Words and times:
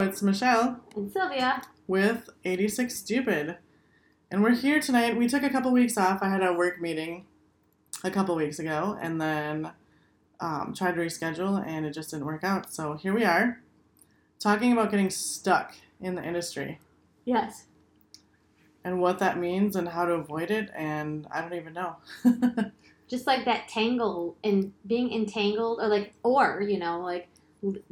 It's 0.00 0.22
Michelle 0.22 0.80
and 0.96 1.12
Sylvia. 1.12 1.62
with 1.86 2.30
86 2.44 2.94
Stupid. 2.94 3.56
And 4.30 4.42
we're 4.42 4.54
here 4.54 4.80
tonight. 4.80 5.16
We 5.16 5.28
took 5.28 5.42
a 5.42 5.50
couple 5.50 5.72
weeks 5.72 5.98
off. 5.98 6.22
I 6.22 6.28
had 6.30 6.42
a 6.42 6.52
work 6.52 6.80
meeting 6.80 7.26
a 8.02 8.10
couple 8.10 8.34
weeks 8.36 8.58
ago 8.58 8.96
and 9.00 9.20
then 9.20 9.72
um, 10.40 10.72
tried 10.76 10.94
to 10.94 11.00
reschedule 11.00 11.64
and 11.66 11.84
it 11.84 11.92
just 11.92 12.10
didn't 12.10 12.26
work 12.26 12.44
out. 12.44 12.72
So 12.72 12.94
here 12.94 13.12
we 13.12 13.24
are 13.24 13.60
talking 14.38 14.72
about 14.72 14.90
getting 14.90 15.10
stuck 15.10 15.74
in 16.00 16.14
the 16.14 16.24
industry 16.24 16.78
Yes. 17.26 17.66
and 18.84 19.00
what 19.02 19.18
that 19.18 19.36
means 19.38 19.76
and 19.76 19.88
how 19.88 20.06
to 20.06 20.12
avoid 20.12 20.50
it. 20.50 20.70
And 20.74 21.26
I 21.30 21.42
don't 21.42 21.52
even 21.54 21.74
know. 21.74 21.96
Just 23.08 23.26
like 23.26 23.44
that 23.44 23.66
tangle 23.68 24.36
and 24.44 24.72
being 24.86 25.12
entangled, 25.12 25.80
or 25.80 25.88
like, 25.88 26.14
or, 26.22 26.62
you 26.62 26.78
know, 26.78 27.00
like 27.00 27.28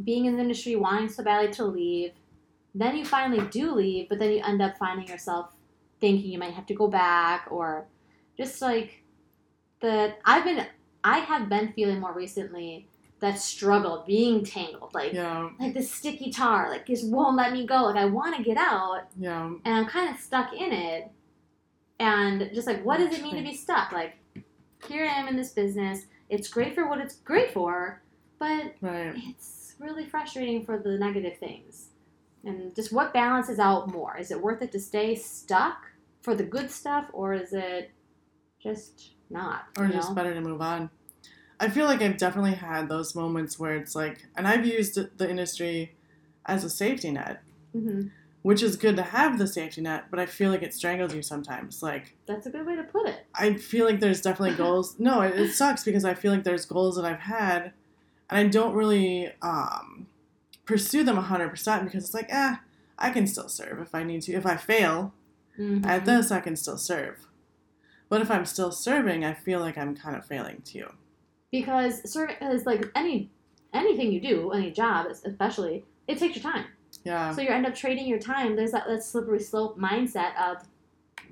being 0.03 0.27
in 0.27 0.37
the 0.37 0.43
industry, 0.43 0.77
wanting 0.77 1.09
so 1.09 1.23
badly 1.23 1.53
to 1.55 1.65
leave. 1.65 2.13
Then 2.75 2.97
you 2.97 3.05
finally 3.05 3.47
do 3.49 3.73
leave, 3.73 4.09
but 4.09 4.19
then 4.19 4.31
you 4.31 4.43
end 4.45 4.63
up 4.63 4.77
finding 4.79 5.09
yourself 5.09 5.53
thinking 6.01 6.31
you 6.31 6.39
might 6.39 6.55
have 6.55 6.67
to 6.67 6.75
go 6.75 6.89
back, 6.89 7.49
or 7.51 7.87
just 8.37 8.63
like 8.63 9.03
the. 9.81 10.15
I've 10.25 10.45
been, 10.45 10.67
I 11.03 11.19
have 11.19 11.49
been 11.49 11.73
feeling 11.73 12.01
more 12.01 12.13
recently 12.13 12.89
that 13.21 13.39
struggle, 13.41 14.05
being 14.07 14.45
tangled. 14.45 14.95
Like, 14.95 15.13
yeah, 15.13 15.51
like 15.59 15.75
this 15.75 15.93
sticky 15.93 16.31
tar, 16.31 16.71
like 16.71 16.87
just 16.87 17.09
won't 17.09 17.37
let 17.37 17.53
me 17.53 17.67
go. 17.67 17.85
Like, 17.85 17.97
I 17.97 18.05
want 18.05 18.37
to 18.37 18.43
get 18.43 18.57
out, 18.57 19.09
yeah, 19.19 19.45
and 19.65 19.75
I'm 19.75 19.87
kind 19.87 20.15
of 20.15 20.21
stuck 20.21 20.53
in 20.53 20.73
it. 20.73 21.11
And 22.01 22.49
just 22.55 22.69
like, 22.69 22.85
what 22.85 22.99
does 22.99 23.13
it 23.13 23.23
mean 23.23 23.35
to 23.35 23.43
be 23.43 23.57
stuck? 23.57 23.91
Like, 23.91 24.17
here 24.87 25.05
I 25.05 25.09
am 25.19 25.27
in 25.27 25.37
this 25.37 25.51
business. 25.51 26.07
It's 26.29 26.47
great 26.47 26.75
for 26.75 26.89
what 26.89 27.01
it's 27.01 27.17
great 27.17 27.53
for, 27.53 28.03
but 28.39 28.75
right. 28.81 29.15
it's 29.17 29.58
really 29.79 30.05
frustrating 30.05 30.65
for 30.65 30.79
the 30.79 30.99
negative 30.99 31.39
things. 31.39 31.89
And 32.45 32.75
just 32.75 32.93
what 32.93 33.13
balances 33.13 33.59
out 33.59 33.91
more? 33.93 34.17
Is 34.17 34.31
it 34.31 34.41
worth 34.41 34.63
it 34.63 34.73
to 34.73 34.81
stay 34.81 35.15
stuck 35.15 35.91
for 36.23 36.35
the 36.35 36.45
good 36.45 36.71
stuff, 36.71 37.07
or 37.13 37.35
is 37.35 37.53
it 37.53 37.91
just 38.63 39.13
not? 39.31 39.65
Or 39.79 39.87
just 39.89 40.11
know? 40.11 40.15
better 40.15 40.35
to 40.35 40.41
move 40.41 40.61
on. 40.61 40.91
I 41.61 41.69
feel 41.69 41.87
like 41.87 42.01
I've 42.03 42.17
definitely 42.17 42.55
had 42.55 42.89
those 42.89 43.15
moments 43.15 43.59
where 43.59 43.75
it's 43.75 43.95
like, 43.95 44.27
and 44.37 44.47
I've 44.47 44.65
used 44.65 44.99
the 45.19 45.29
industry 45.29 45.97
as 46.47 46.63
a 46.65 46.71
safety 46.71 47.11
net, 47.11 47.43
Mhm. 47.75 48.11
which 48.43 48.63
is 48.63 48.77
good 48.77 48.95
to 48.97 49.03
have 49.03 49.39
the 49.39 49.47
safety 49.47 49.81
net, 49.81 50.05
but 50.11 50.21
I 50.21 50.27
feel 50.27 50.51
like 50.51 50.63
it 50.63 50.73
strangles 50.73 51.15
you 51.15 51.23
sometimes. 51.23 51.83
Like, 51.83 52.17
That's 52.27 52.47
a 52.47 52.51
good 52.51 52.65
way 52.67 52.77
to 52.77 52.85
put 52.85 53.09
it. 53.09 53.27
I 53.35 53.55
feel 53.55 53.85
like 53.85 53.99
there's 53.99 54.23
definitely 54.23 54.57
goals. 54.65 54.95
No, 55.01 55.21
it, 55.23 55.39
it 55.39 55.51
sucks 55.53 55.83
because 55.85 56.05
I 56.05 56.15
feel 56.15 56.33
like 56.33 56.45
there's 56.45 56.65
goals 56.65 56.95
that 56.97 57.05
I've 57.05 57.21
had, 57.21 57.73
and 58.31 58.39
I 58.39 58.49
don't 58.49 58.75
really 58.75 59.33
um, 59.43 60.07
pursue 60.65 61.03
them 61.05 61.17
100% 61.17 61.85
because 61.85 62.05
it's 62.05 62.15
like, 62.15 62.27
eh, 62.29 62.57
I 62.99 63.11
can 63.11 63.27
still 63.27 63.49
serve 63.49 63.81
if 63.81 63.95
I 63.95 64.03
need 64.03 64.23
to. 64.23 64.33
If 64.33 64.47
I 64.47 64.57
fail 64.57 65.15
Mhm. 65.59 65.85
at 65.87 66.05
this, 66.05 66.31
I 66.31 66.41
can 66.41 66.55
still 66.57 66.79
serve. 66.79 67.27
But 68.09 68.21
if 68.23 68.31
I'm 68.31 68.45
still 68.45 68.71
serving, 68.73 69.25
I 69.25 69.35
feel 69.35 69.61
like 69.61 69.77
I'm 69.77 69.95
kind 69.97 70.17
of 70.17 70.25
failing 70.25 70.63
too. 70.65 70.87
because 71.51 72.03
serving 72.11 72.37
is 72.43 72.67
like 72.67 72.85
any 72.95 73.31
anything 73.73 74.13
you 74.13 74.21
do, 74.21 74.51
any 74.53 74.71
job 74.71 75.07
especially, 75.25 75.85
it 76.07 76.19
takes 76.19 76.37
your 76.37 76.43
time. 76.43 76.67
Yeah. 77.05 77.33
So 77.35 77.41
you 77.41 77.49
end 77.49 77.67
up 77.67 77.75
trading 77.75 78.07
your 78.07 78.19
time. 78.19 78.55
There's 78.57 78.73
that, 78.73 78.87
that 78.87 79.03
slippery 79.03 79.41
slope 79.41 79.79
mindset 79.79 80.37
of, 80.37 80.63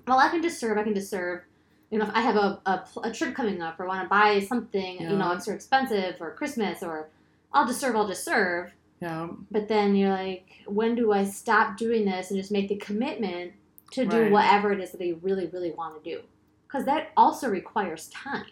well, 0.06 0.18
I 0.18 0.28
can 0.30 0.42
just 0.42 0.58
serve. 0.58 0.76
I 0.78 0.82
can 0.84 0.94
just 0.94 1.10
serve. 1.10 1.42
You 1.90 1.98
know, 1.98 2.04
if 2.06 2.10
I 2.14 2.20
have 2.20 2.36
a, 2.36 2.60
a, 2.66 2.84
a 3.04 3.12
trip 3.12 3.34
coming 3.34 3.62
up 3.62 3.78
or 3.78 3.86
want 3.86 4.02
to 4.02 4.08
buy 4.08 4.40
something, 4.40 5.00
you 5.00 5.08
know, 5.16 5.32
extra 5.32 5.54
expensive 5.54 6.18
for 6.18 6.30
Christmas, 6.32 6.82
or 6.82 7.08
I'll 7.52 7.66
just 7.66 7.80
serve. 7.80 7.94
I'll 7.96 8.08
just 8.08 8.24
serve. 8.24 8.72
Yeah. 9.00 9.28
But 9.50 9.68
then 9.68 9.94
you're 9.94 10.10
like, 10.10 10.46
when 10.66 10.94
do 10.94 11.12
I 11.12 11.24
stop 11.24 11.76
doing 11.76 12.04
this 12.06 12.30
and 12.30 12.38
just 12.40 12.50
make 12.50 12.68
the 12.68 12.76
commitment 12.76 13.52
to 13.92 14.04
do 14.04 14.22
Right. 14.22 14.32
whatever 14.32 14.72
it 14.72 14.80
is 14.80 14.90
that 14.90 14.98
they 14.98 15.12
really, 15.12 15.46
really 15.46 15.70
want 15.70 16.02
to 16.02 16.10
do? 16.10 16.22
Because 16.66 16.86
that 16.86 17.12
also 17.16 17.48
requires 17.48 18.08
time. 18.08 18.46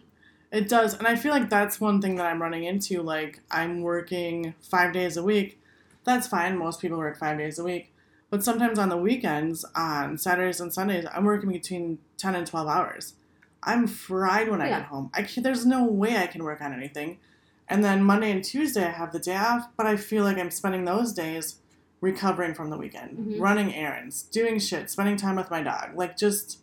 It 0.53 0.69
does. 0.69 0.95
And 0.95 1.09
I 1.09 1.17
feel 1.17 1.33
like 1.33 1.51
that's 1.51 1.81
one 1.81 2.01
thing 2.01 2.15
that 2.15 2.27
I'm 2.27 2.41
running 2.41 2.63
into. 2.63 3.03
Like, 3.03 3.41
I'm 3.51 3.83
working 3.83 4.55
five 4.63 4.93
days 4.93 5.17
a 5.17 5.23
week. 5.25 5.61
That's 6.05 6.29
fine. 6.29 6.57
Most 6.57 6.81
people 6.81 6.99
work 6.99 7.19
five 7.19 7.39
days 7.39 7.59
a 7.59 7.65
week. 7.65 7.93
But 8.31 8.45
sometimes 8.45 8.79
on 8.79 8.89
the 8.89 8.97
weekends, 8.97 9.65
on 9.75 10.19
Saturdays 10.19 10.61
and 10.61 10.73
Sundays, 10.73 11.07
I'm 11.13 11.25
working 11.25 11.51
between 11.51 11.99
10 12.19 12.37
and 12.37 12.47
12 12.47 12.69
hours. 12.69 13.15
I'm 13.65 13.87
fried 13.87 14.49
when 14.51 14.61
I 14.61 14.69
Yeah. 14.69 14.79
get 14.81 14.89
home. 14.89 15.11
I 15.15 15.23
can, 15.23 15.43
there's 15.43 15.65
no 15.67 15.85
way 15.85 16.17
I 16.17 16.27
can 16.27 16.45
work 16.45 16.61
on 16.61 16.73
anything. 16.73 17.19
And 17.69 17.83
then 17.83 18.03
Monday 18.05 18.31
and 18.31 18.45
Tuesday, 18.45 18.85
I 18.85 18.91
have 18.91 19.13
the 19.13 19.19
day 19.19 19.37
off, 19.37 19.69
but 19.77 19.87
I 19.87 19.97
feel 19.97 20.23
like 20.25 20.37
I'm 20.37 20.51
spending 20.51 20.85
those 20.85 21.13
days 21.13 21.61
recovering 22.03 22.53
from 22.55 22.69
the 22.69 22.77
weekend, 22.77 23.17
Mhm. 23.19 23.41
running 23.41 23.75
errands, 23.75 24.23
doing 24.25 24.59
shit, 24.59 24.91
spending 24.91 25.17
time 25.17 25.37
with 25.37 25.51
my 25.51 25.63
dog. 25.63 25.97
Like, 25.97 26.17
just 26.19 26.59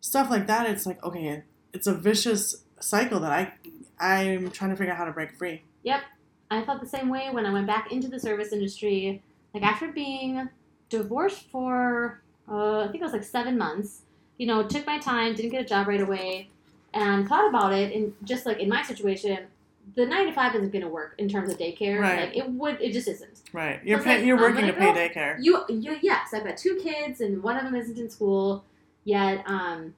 stuff 0.00 0.30
like 0.30 0.46
that. 0.46 0.70
It's 0.70 0.86
like, 0.86 1.02
okay, 1.02 1.42
it's 1.72 1.88
a 1.88 1.94
vicious 1.94 2.62
cycle 2.78 3.18
that 3.20 3.32
I 3.32 3.52
I'm 3.98 4.50
trying 4.50 4.70
to 4.70 4.76
figure 4.76 4.92
out 4.92 4.98
how 4.98 5.06
to 5.06 5.12
break 5.12 5.32
free. 5.32 5.62
Yep, 5.82 6.02
I 6.50 6.62
felt 6.62 6.80
the 6.82 6.86
same 6.86 7.08
way 7.08 7.30
when 7.30 7.46
I 7.46 7.50
went 7.52 7.66
back 7.66 7.90
into 7.90 8.08
the 8.08 8.20
service 8.20 8.52
industry. 8.52 9.22
Like 9.54 9.62
after 9.62 9.88
being 9.88 10.50
divorced 10.90 11.50
for, 11.50 12.20
uh, 12.46 12.80
I 12.80 12.88
think 12.88 12.96
it 12.96 13.02
was 13.04 13.14
like 13.14 13.24
seven 13.24 13.56
months. 13.58 14.02
You 14.38 14.46
know, 14.46 14.62
took 14.62 14.86
my 14.86 14.98
time, 14.98 15.34
didn't 15.34 15.50
get 15.50 15.62
a 15.62 15.64
job 15.64 15.88
right 15.88 16.00
away, 16.00 16.50
and 16.92 17.26
thought 17.28 17.48
about 17.48 17.72
it. 17.72 17.94
And 17.94 18.14
just 18.24 18.46
like 18.46 18.58
in 18.58 18.68
my 18.68 18.82
situation, 18.82 19.46
the 19.94 20.04
nine 20.04 20.26
to 20.26 20.32
five 20.32 20.54
isn't 20.54 20.70
going 20.70 20.82
to 20.82 20.88
work 20.88 21.14
in 21.18 21.28
terms 21.28 21.50
of 21.50 21.58
daycare. 21.58 22.00
Right. 22.00 22.26
Like 22.26 22.36
it 22.36 22.50
would, 22.50 22.80
it 22.80 22.92
just 22.92 23.08
isn't. 23.08 23.42
Right. 23.52 23.80
You're 23.84 24.02
pay, 24.02 24.16
like, 24.16 24.26
you're 24.26 24.38
working 24.38 24.66
to 24.66 24.72
pay 24.72 24.92
go- 24.92 24.94
daycare. 24.94 25.36
You, 25.40 25.64
you, 25.68 25.96
yes, 26.02 26.34
I've 26.34 26.44
got 26.44 26.56
two 26.56 26.76
kids, 26.82 27.20
and 27.20 27.42
one 27.42 27.56
of 27.56 27.64
them 27.64 27.74
isn't 27.74 27.98
in 27.98 28.10
school 28.10 28.64
yet. 29.04 29.42
Um, 29.46 29.94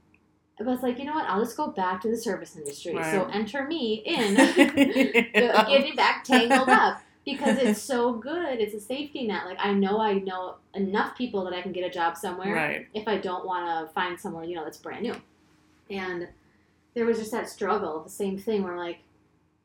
but 0.59 0.67
it's 0.69 0.83
like 0.83 0.99
you 0.99 1.05
know 1.05 1.15
what? 1.15 1.29
I'll 1.29 1.43
just 1.45 1.57
go 1.57 1.69
back 1.69 2.01
to 2.03 2.09
the 2.09 2.17
service 2.17 2.57
industry. 2.57 2.93
So 3.05 3.29
enter 3.33 3.67
me 3.67 4.03
in. 4.05 4.35
the- 4.35 5.65
getting 5.69 5.95
back 5.97 6.25
tangled 6.25 6.69
up 6.69 7.01
because 7.33 7.59
it's 7.59 7.81
so 7.95 8.13
good. 8.15 8.61
It's 8.61 8.75
a 8.75 8.81
safety 8.81 9.27
net. 9.27 9.45
Like 9.47 9.59
I 9.61 9.73
know 9.73 10.01
I 10.01 10.15
know 10.15 10.57
enough 10.75 11.17
people 11.17 11.45
that 11.45 11.53
I 11.55 11.63
can 11.63 11.73
get 11.73 11.85
a 11.85 11.91
job 11.91 12.17
somewhere 12.17 12.55
Right. 12.55 12.87
if 12.95 13.07
I 13.09 13.19
don't 13.19 13.45
want 13.47 13.67
to 13.89 13.93
find 13.95 14.19
somewhere 14.19 14.45
you 14.45 14.55
know 14.57 14.65
that's 14.65 14.79
brand 14.79 15.03
new. 15.03 15.15
And 15.91 16.29
there 16.95 17.07
was 17.07 17.19
just 17.19 17.31
that 17.33 17.49
struggle, 17.49 18.03
the 18.03 18.11
same 18.11 18.39
thing 18.39 18.63
where 18.65 18.77
like 18.77 18.99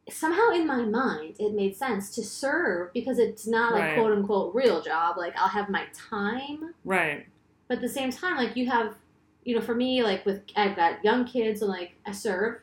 somehow 0.09 0.50
in 0.50 0.68
my 0.68 0.81
mind 0.84 1.35
it 1.40 1.53
made 1.53 1.75
sense 1.75 2.13
to 2.13 2.24
serve 2.24 2.91
because 2.94 3.18
it's 3.19 3.47
not 3.47 3.72
like 3.74 3.84
Right. 3.84 3.94
quote 3.95 4.12
unquote 4.13 4.53
real 4.53 4.81
job. 4.81 5.18
Like 5.18 5.34
I'll 5.38 5.47
have 5.50 5.69
my 5.69 5.85
time, 5.94 6.74
Right. 6.84 7.25
but 7.68 7.75
at 7.78 7.81
the 7.81 7.90
same 7.90 8.12
time 8.12 8.38
like 8.38 8.56
you 8.57 8.69
have 8.69 8.95
you 9.45 9.56
know 9.56 9.62
for 9.62 9.75
me 9.75 10.03
like 10.03 10.25
with 10.25 10.41
I've 10.56 10.75
got 10.75 11.03
young 11.03 11.25
kids 11.25 11.62
and 11.62 11.69
like 11.72 11.94
I 12.06 12.12
serve 12.12 12.59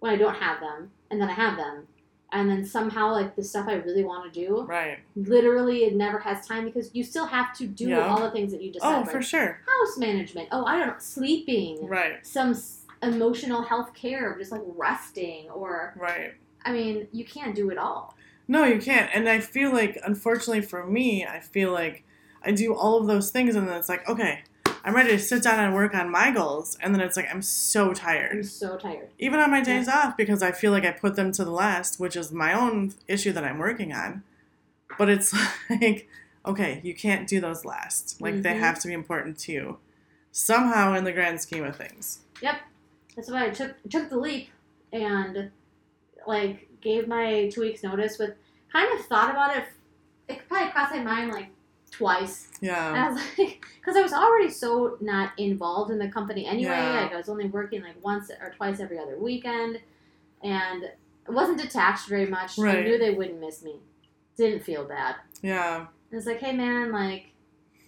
when 0.00 0.12
I 0.12 0.16
don't 0.16 0.36
have 0.36 0.60
them 0.60 0.90
and 1.10 1.20
then 1.20 1.28
I 1.28 1.34
have 1.34 1.56
them. 1.56 1.86
And 2.32 2.48
then 2.48 2.64
somehow, 2.64 3.12
like 3.12 3.34
the 3.34 3.42
stuff 3.42 3.66
I 3.68 3.74
really 3.74 4.04
want 4.04 4.32
to 4.32 4.46
do, 4.46 4.62
Right. 4.62 4.98
literally 5.16 5.84
it 5.84 5.94
never 5.96 6.18
has 6.20 6.46
time 6.46 6.64
because 6.64 6.94
you 6.94 7.02
still 7.02 7.26
have 7.26 7.52
to 7.58 7.66
do 7.66 7.88
Yeah. 7.88 8.06
all 8.08 8.20
the 8.20 8.30
things 8.30 8.52
that 8.52 8.62
you 8.62 8.72
just 8.72 8.84
Oh, 8.84 9.04
for 9.04 9.20
sure. 9.20 9.60
house 9.66 9.98
management. 9.98 10.48
Oh, 10.52 10.64
I 10.64 10.78
don't 10.78 10.86
know, 10.88 10.94
sleeping. 10.98 11.86
Right. 11.88 12.24
Some 12.24 12.50
s- 12.50 12.86
emotional 13.02 13.62
health 13.62 13.94
care, 13.94 14.36
just 14.38 14.52
like 14.52 14.62
resting, 14.76 15.48
or 15.50 15.94
Right. 15.96 16.34
I 16.64 16.72
mean, 16.72 17.08
you 17.12 17.24
can't 17.24 17.54
do 17.54 17.70
it 17.70 17.78
all. 17.78 18.14
No, 18.46 18.64
you 18.64 18.78
can't. 18.80 19.10
And 19.14 19.28
I 19.28 19.40
feel 19.40 19.72
like, 19.72 19.98
unfortunately 20.04 20.60
for 20.60 20.86
me, 20.86 21.24
I 21.24 21.40
feel 21.40 21.72
like 21.72 22.04
I 22.44 22.52
do 22.52 22.74
all 22.74 22.96
of 23.00 23.06
those 23.06 23.30
things, 23.30 23.54
and 23.56 23.66
then 23.68 23.76
it's 23.76 23.88
like, 23.88 24.08
okay, 24.08 24.42
I'm 24.84 24.94
ready 24.94 25.10
to 25.10 25.18
sit 25.18 25.42
down 25.42 25.58
and 25.62 25.74
work 25.74 25.94
on 25.94 26.10
my 26.10 26.30
goals, 26.30 26.76
and 26.80 26.94
then 26.94 27.00
it's 27.02 27.16
like 27.16 27.28
I'm 27.30 27.42
so 27.42 27.92
tired. 27.92 28.36
I'm 28.38 28.42
so 28.42 28.76
tired. 28.76 29.08
Even 29.18 29.38
on 29.40 29.50
my 29.50 29.60
days 29.62 29.88
off, 29.88 30.16
because 30.16 30.42
I 30.42 30.52
feel 30.52 30.72
like 30.72 30.84
I 30.84 30.90
put 30.92 31.16
them 31.16 31.32
to 31.32 31.44
the 31.44 31.50
last, 31.50 32.00
which 32.00 32.16
is 32.16 32.32
my 32.32 32.52
own 32.52 32.94
issue 33.08 33.32
that 33.32 33.44
I'm 33.44 33.58
working 33.58 33.92
on. 33.92 34.22
But 34.98 35.08
it's 35.08 35.34
like, 35.70 36.08
okay, 36.46 36.80
you 36.82 36.94
can't 36.94 37.26
do 37.28 37.40
those 37.40 37.64
last. 37.64 38.20
Like 38.20 38.42
they 38.42 38.54
Mhm. 38.54 38.58
have 38.60 38.78
to 38.80 38.88
be 38.88 38.94
important 38.94 39.38
to 39.40 39.52
you, 39.52 39.78
somehow 40.32 40.94
in 40.94 41.04
the 41.04 41.12
grand 41.12 41.40
scheme 41.40 41.64
of 41.64 41.76
things. 41.76 42.20
Yep. 42.42 42.56
That's 43.16 43.30
why 43.30 43.46
I 43.46 43.50
took 43.50 43.74
took 43.90 44.08
the 44.08 44.16
leap 44.18 44.48
and 44.92 45.50
like 46.26 46.68
gave 46.80 47.06
my 47.08 47.48
two 47.52 47.60
weeks 47.60 47.82
notice. 47.82 48.18
With 48.18 48.34
kind 48.72 48.88
of 48.98 49.04
thought 49.06 49.30
about 49.30 49.56
it. 49.56 49.64
It 50.28 50.48
probably 50.48 50.70
crossed 50.70 50.94
my 50.94 51.02
mind 51.02 51.32
like 51.32 51.48
twice. 51.90 52.48
And 52.60 52.68
Yeah. 52.68 53.06
I 53.06 53.10
was 53.12 53.22
like, 53.38 53.66
because 53.80 53.96
I 53.96 54.02
was 54.02 54.12
already 54.12 54.50
so 54.50 54.96
not 55.00 55.32
involved 55.38 55.90
in 55.90 55.98
the 55.98 56.08
company 56.08 56.46
anyway. 56.46 56.70
Yeah. 56.70 57.00
Like 57.02 57.12
I 57.12 57.16
was 57.16 57.28
only 57.28 57.46
working 57.46 57.82
like 57.82 58.02
once 58.02 58.30
or 58.30 58.50
twice 58.56 58.80
every 58.80 58.98
other 58.98 59.18
weekend, 59.18 59.80
and 60.42 60.84
I 61.28 61.32
wasn't 61.32 61.60
detached 61.60 62.08
very 62.08 62.26
much. 62.26 62.58
I 62.58 62.82
knew 62.82 62.98
they 62.98 63.10
wouldn't 63.14 63.40
miss 63.40 63.62
me. 63.62 63.76
Didn't 64.36 64.62
feel 64.62 64.84
bad. 64.84 65.16
Yeah. 65.42 65.78
And 66.10 66.18
it's 66.18 66.26
like, 66.26 66.40
hey 66.40 66.52
man, 66.52 66.92
like 66.92 67.26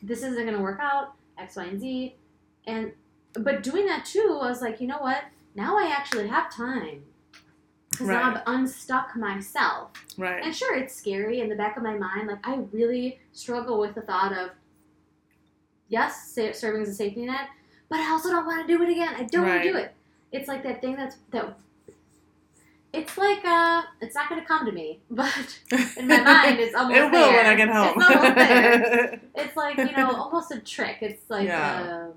this 0.02 0.22
isn't 0.22 0.44
gonna 0.44 0.60
work 0.62 0.80
out. 0.80 1.14
X, 1.38 1.56
Y, 1.56 1.64
and 1.64 1.80
Z, 1.80 2.16
and 2.66 2.92
but 3.34 3.62
doing 3.62 3.86
that 3.86 4.04
too, 4.04 4.38
I 4.42 4.48
was 4.48 4.60
like, 4.60 4.80
you 4.80 4.86
know 4.86 4.98
what? 4.98 5.24
Now 5.54 5.78
I 5.78 5.86
actually 5.94 6.28
have 6.28 6.54
time 6.54 7.04
Because 7.92 8.08
now 8.08 8.30
I've 8.34 8.42
unstuck 8.46 9.14
myself. 9.16 9.90
Right. 10.18 10.42
And 10.42 10.54
sure, 10.54 10.76
it's 10.76 10.94
scary 10.94 11.40
in 11.40 11.48
the 11.48 11.54
back 11.56 11.76
of 11.76 11.82
my 11.82 11.94
mind. 11.96 12.26
Like, 12.28 12.38
I 12.46 12.56
really 12.72 13.20
struggle 13.32 13.78
with 13.78 13.94
the 13.94 14.00
thought 14.02 14.32
of, 14.32 14.50
yes, 15.88 16.32
sa- 16.34 16.52
serving 16.52 16.82
as 16.82 16.88
a 16.88 16.94
safety 16.94 17.24
net, 17.26 17.48
but 17.88 18.00
I 18.00 18.10
also 18.10 18.30
don't 18.30 18.46
want 18.46 18.66
to 18.66 18.76
do 18.76 18.82
it 18.82 18.88
again. 18.90 19.14
I 19.16 19.24
don't 19.24 19.46
want 19.46 19.62
to 19.62 19.72
do 19.72 19.76
it. 19.78 19.94
It's 20.32 20.48
like 20.48 20.62
that 20.64 20.80
thing 20.80 20.96
that's, 20.96 21.16
that, 21.30 21.56
it's 22.94 23.16
like, 23.18 23.44
uh, 23.44 23.82
it's 24.00 24.14
not 24.14 24.28
going 24.28 24.40
to 24.40 24.46
come 24.46 24.64
to 24.66 24.72
me, 24.72 25.00
but 25.10 25.58
in 25.98 26.08
my 26.08 26.20
mind, 26.22 26.60
it's 26.60 26.74
almost 26.78 26.96
it 26.96 27.02
will 27.04 27.10
there. 27.10 27.36
when 27.36 27.46
I 27.46 27.54
get 27.54 27.68
home. 27.68 27.94
It's 27.96 28.06
almost 28.16 28.34
there. 28.36 29.20
It's 29.34 29.56
like, 29.56 29.76
you 29.78 29.92
know, 29.96 30.14
almost 30.14 30.50
a 30.52 30.60
trick. 30.60 30.98
It's 31.02 31.28
like, 31.30 31.46
Yeah. 31.48 32.06
um, 32.08 32.12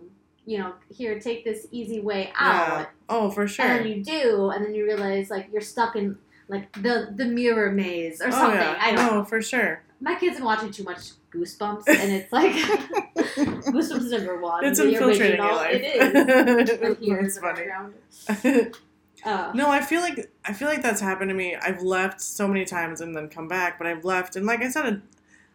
you 0.45 0.57
know, 0.57 0.73
here, 0.89 1.19
take 1.19 1.43
this 1.43 1.67
easy 1.71 1.99
way 1.99 2.31
yeah. 2.39 2.77
out. 2.79 2.89
Oh, 3.09 3.29
for 3.29 3.47
sure. 3.47 3.65
And 3.65 3.85
then 3.85 3.91
you 3.91 4.03
do, 4.03 4.49
and 4.49 4.65
then 4.65 4.73
you 4.73 4.85
realize, 4.85 5.29
like, 5.29 5.49
you're 5.51 5.61
stuck 5.61 5.95
in, 5.95 6.17
like, 6.47 6.71
the, 6.73 7.13
the 7.15 7.25
mirror 7.25 7.71
maze 7.71 8.21
or 8.21 8.27
oh 8.27 8.31
something. 8.31 8.59
yeah. 8.59 8.77
I 8.79 8.91
don't 8.91 9.05
no, 9.05 9.13
know. 9.19 9.25
for 9.25 9.41
sure. 9.41 9.81
My 9.99 10.15
kids 10.15 10.37
been 10.37 10.45
watching 10.45 10.71
too 10.71 10.83
much 10.83 11.11
Goosebumps, 11.31 11.87
and 11.87 12.11
it's 12.11 12.31
like 12.31 12.51
Goosebumps 13.15 14.09
number 14.09 14.39
one. 14.39 14.63
It's 14.65 14.79
infiltrating 14.79 15.37
your 15.37 15.55
life. 15.55 15.71
It 15.73 16.69
is. 16.69 16.79
But 16.79 16.97
here 16.99 17.17
in 17.19 17.29
funny. 17.29 18.71
Uh, 19.25 19.51
no, 19.55 19.71
I 19.71 19.81
feel 19.81 20.01
like 20.01 20.31
I 20.45 20.53
feel 20.53 20.67
like 20.67 20.83
that's 20.83 21.01
happened 21.01 21.29
to 21.29 21.33
me. 21.33 21.55
I've 21.55 21.81
left 21.81 22.21
so 22.21 22.47
many 22.47 22.63
times 22.63 23.01
and 23.01 23.15
then 23.15 23.27
come 23.27 23.47
back, 23.47 23.79
but 23.79 23.87
I've 23.87 24.05
left 24.05 24.35
and 24.35 24.45
like 24.45 24.61
I 24.61 24.69
said, 24.69 25.01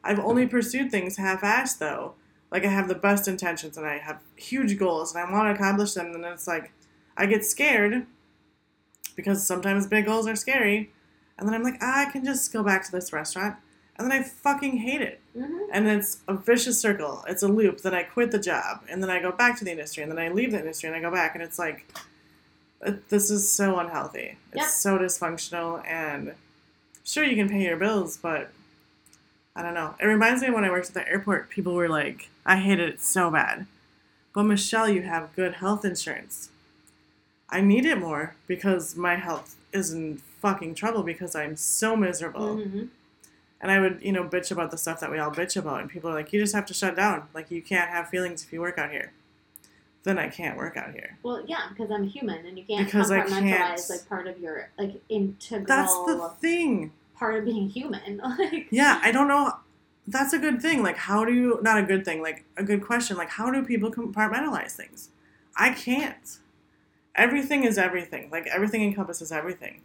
I've 0.03 0.19
only 0.19 0.45
pursued 0.47 0.91
things 0.91 1.17
half-assed 1.17 1.79
though. 1.79 2.15
Like 2.51 2.65
I 2.65 2.69
have 2.69 2.89
the 2.89 2.95
best 2.95 3.29
intentions 3.29 3.77
and 3.77 3.87
I 3.87 3.99
have 3.99 4.21
huge 4.37 4.79
goals 4.79 5.15
and 5.15 5.25
I 5.25 5.31
want 5.31 5.49
to 5.49 5.55
accomplish 5.63 5.95
them, 5.95 6.07
and 6.07 6.25
then 6.25 6.33
it's 6.33 6.47
like 6.49 6.73
I 7.17 7.27
get 7.27 7.45
scared 7.45 8.07
because 9.17 9.47
sometimes 9.47 9.87
big 9.87 10.07
goals 10.07 10.27
are 10.27 10.37
scary, 10.37 10.91
and 11.39 11.47
then 11.47 11.55
I'm 11.55 11.63
like, 11.63 11.77
ah, 11.81 12.07
I 12.07 12.11
can 12.11 12.25
just 12.25 12.53
go 12.53 12.63
back 12.63 12.85
to 12.87 12.93
this 12.93 13.13
restaurant, 13.13 13.57
and 13.97 14.11
then 14.11 14.19
I 14.19 14.23
fucking 14.25 14.79
hate 14.79 15.03
it. 15.03 15.21
mhm. 15.37 15.67
And 15.73 15.87
it's 15.89 16.23
a 16.27 16.35
vicious 16.35 16.81
circle. 16.81 17.23
It's 17.29 17.43
a 17.43 17.49
loop. 17.49 17.83
Then 17.83 17.95
I 17.95 18.03
quit 18.05 18.31
the 18.31 18.39
job, 18.39 18.83
and 18.89 19.03
then 19.03 19.11
I 19.11 19.21
go 19.21 19.31
back 19.31 19.59
to 19.59 19.65
the 19.65 19.71
industry, 19.73 20.03
and 20.03 20.11
then 20.11 20.19
I 20.19 20.29
leave 20.29 20.53
the 20.53 20.59
industry, 20.59 20.89
and 20.89 20.97
I 20.97 21.01
go 21.01 21.11
back, 21.11 21.35
and 21.35 21.45
it's 21.45 21.59
like, 21.59 21.87
uh, 22.85 22.93
this 23.11 23.31
is 23.31 23.51
so 23.53 23.79
unhealthy. 23.79 24.39
It's 24.53 24.63
Yep. 24.63 24.69
so 24.69 24.99
dysfunctional, 24.99 25.87
and 25.87 26.35
sure 27.05 27.25
you 27.25 27.37
can 27.37 27.49
pay 27.51 27.63
your 27.63 27.77
bills, 27.77 28.17
but 28.17 28.51
I 29.55 29.63
don't 29.63 29.75
know. 29.75 29.97
It 30.01 30.07
reminds 30.07 30.41
me 30.43 30.51
when 30.51 30.65
I 30.65 30.71
worked 30.71 30.89
at 30.89 30.95
the 30.95 31.07
airport. 31.07 31.51
People 31.51 31.75
were 31.75 31.89
like, 31.89 32.30
I 32.47 32.57
hated 32.57 32.89
it 32.89 33.01
so 33.01 33.31
bad, 33.31 33.67
but 34.35 34.45
Michelle, 34.45 34.89
you 34.89 35.03
have 35.03 35.35
good 35.37 35.55
health 35.55 35.85
insurance. 35.85 36.51
I 37.49 37.61
need 37.61 37.85
it 37.85 37.99
more 37.99 38.37
because 38.47 38.97
my 38.97 39.17
health 39.17 39.57
is 39.73 39.93
in 39.93 40.19
fucking 40.41 40.75
trouble 40.75 41.03
because 41.03 41.35
I'm 41.35 41.57
so 41.57 41.97
miserable. 41.97 42.57
Mhm. 42.57 42.89
And 43.61 43.71
I 43.71 43.79
would, 43.79 44.01
you 44.03 44.13
know, 44.13 44.25
bitch 44.25 44.51
about 44.51 44.71
the 44.71 44.79
stuff 44.79 45.01
that 45.01 45.11
we 45.11 45.19
all 45.19 45.31
bitch 45.31 45.57
about. 45.57 45.81
And 45.83 45.91
people 45.91 46.09
are 46.11 46.15
like, 46.15 46.33
you 46.33 46.41
just 46.41 46.55
have 46.55 46.65
to 46.67 46.75
shut 46.75 46.97
down. 46.97 47.29
Like, 47.35 47.51
you 47.51 47.61
can't 47.61 47.91
have 47.91 48.09
feelings 48.09 48.43
if 48.43 48.53
you 48.53 48.61
work 48.61 48.79
out 48.79 48.91
here. 48.91 49.13
Then 50.03 50.19
I 50.19 50.29
can't 50.29 50.57
work 50.57 50.79
out 50.79 50.93
here. 50.93 51.19
Well, 51.23 51.45
yeah, 51.47 51.69
because 51.69 51.91
I'm 51.91 52.05
human, 52.05 52.47
and 52.47 52.57
you 52.57 52.65
can't 52.65 52.87
Because 52.87 53.11
I 53.11 53.21
compartmentalize 53.21 53.43
can't. 53.43 53.91
like 53.91 54.09
part 54.09 54.27
of 54.29 54.39
your 54.41 54.71
like 54.79 55.03
integral 55.11 55.67
That's 55.67 55.93
the 56.07 56.31
thing. 56.41 56.93
part 57.15 57.35
of 57.35 57.45
being 57.45 57.69
human. 57.69 58.17
like, 58.39 58.69
Yeah, 58.71 58.99
I 59.03 59.13
don't 59.13 59.29
know. 59.29 59.53
That's 60.11 60.33
a 60.33 60.39
good 60.39 60.61
thing. 60.61 60.83
Like, 60.83 60.97
how 60.97 61.25
do 61.25 61.33
you, 61.33 61.59
not 61.63 61.79
a 61.79 61.83
good 61.83 62.05
thing, 62.05 62.21
like, 62.21 62.45
a 62.57 62.65
good 62.65 62.85
question. 62.85 63.17
Like, 63.17 63.31
how 63.31 63.51
do 63.51 63.65
people 63.65 63.91
compartmentalize 63.93 64.73
things? 64.73 65.11
I 65.57 65.71
can't. 65.71 66.39
Everything 67.15 67.65
is 67.65 67.79
everything. 67.79 68.29
Like, 68.31 68.47
everything 68.49 68.83
encompasses 68.83 69.31
everything. 69.31 69.83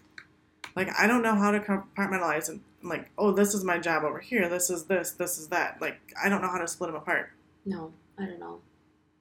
Like, 0.75 0.89
I 0.98 1.06
don't 1.06 1.22
know 1.22 1.36
how 1.36 1.51
to 1.51 1.60
compartmentalize 1.60 2.50
and, 2.50 2.62
like, 2.83 3.12
oh, 3.18 3.31
this 3.31 3.54
is 3.54 3.63
my 3.63 3.77
job 3.77 4.04
over 4.04 4.19
here. 4.19 4.50
This 4.50 4.69
is 4.69 4.86
this. 4.86 5.12
This 5.12 5.38
is 5.38 5.48
that. 5.50 5.80
Like, 5.80 6.00
I 6.22 6.27
don't 6.27 6.42
know 6.42 6.50
how 6.50 6.60
to 6.60 6.68
split 6.68 6.89
them 6.89 6.95
apart. 7.01 7.31
no, 7.66 7.92
I 8.18 8.25
don't 8.25 8.39
know. 8.39 8.60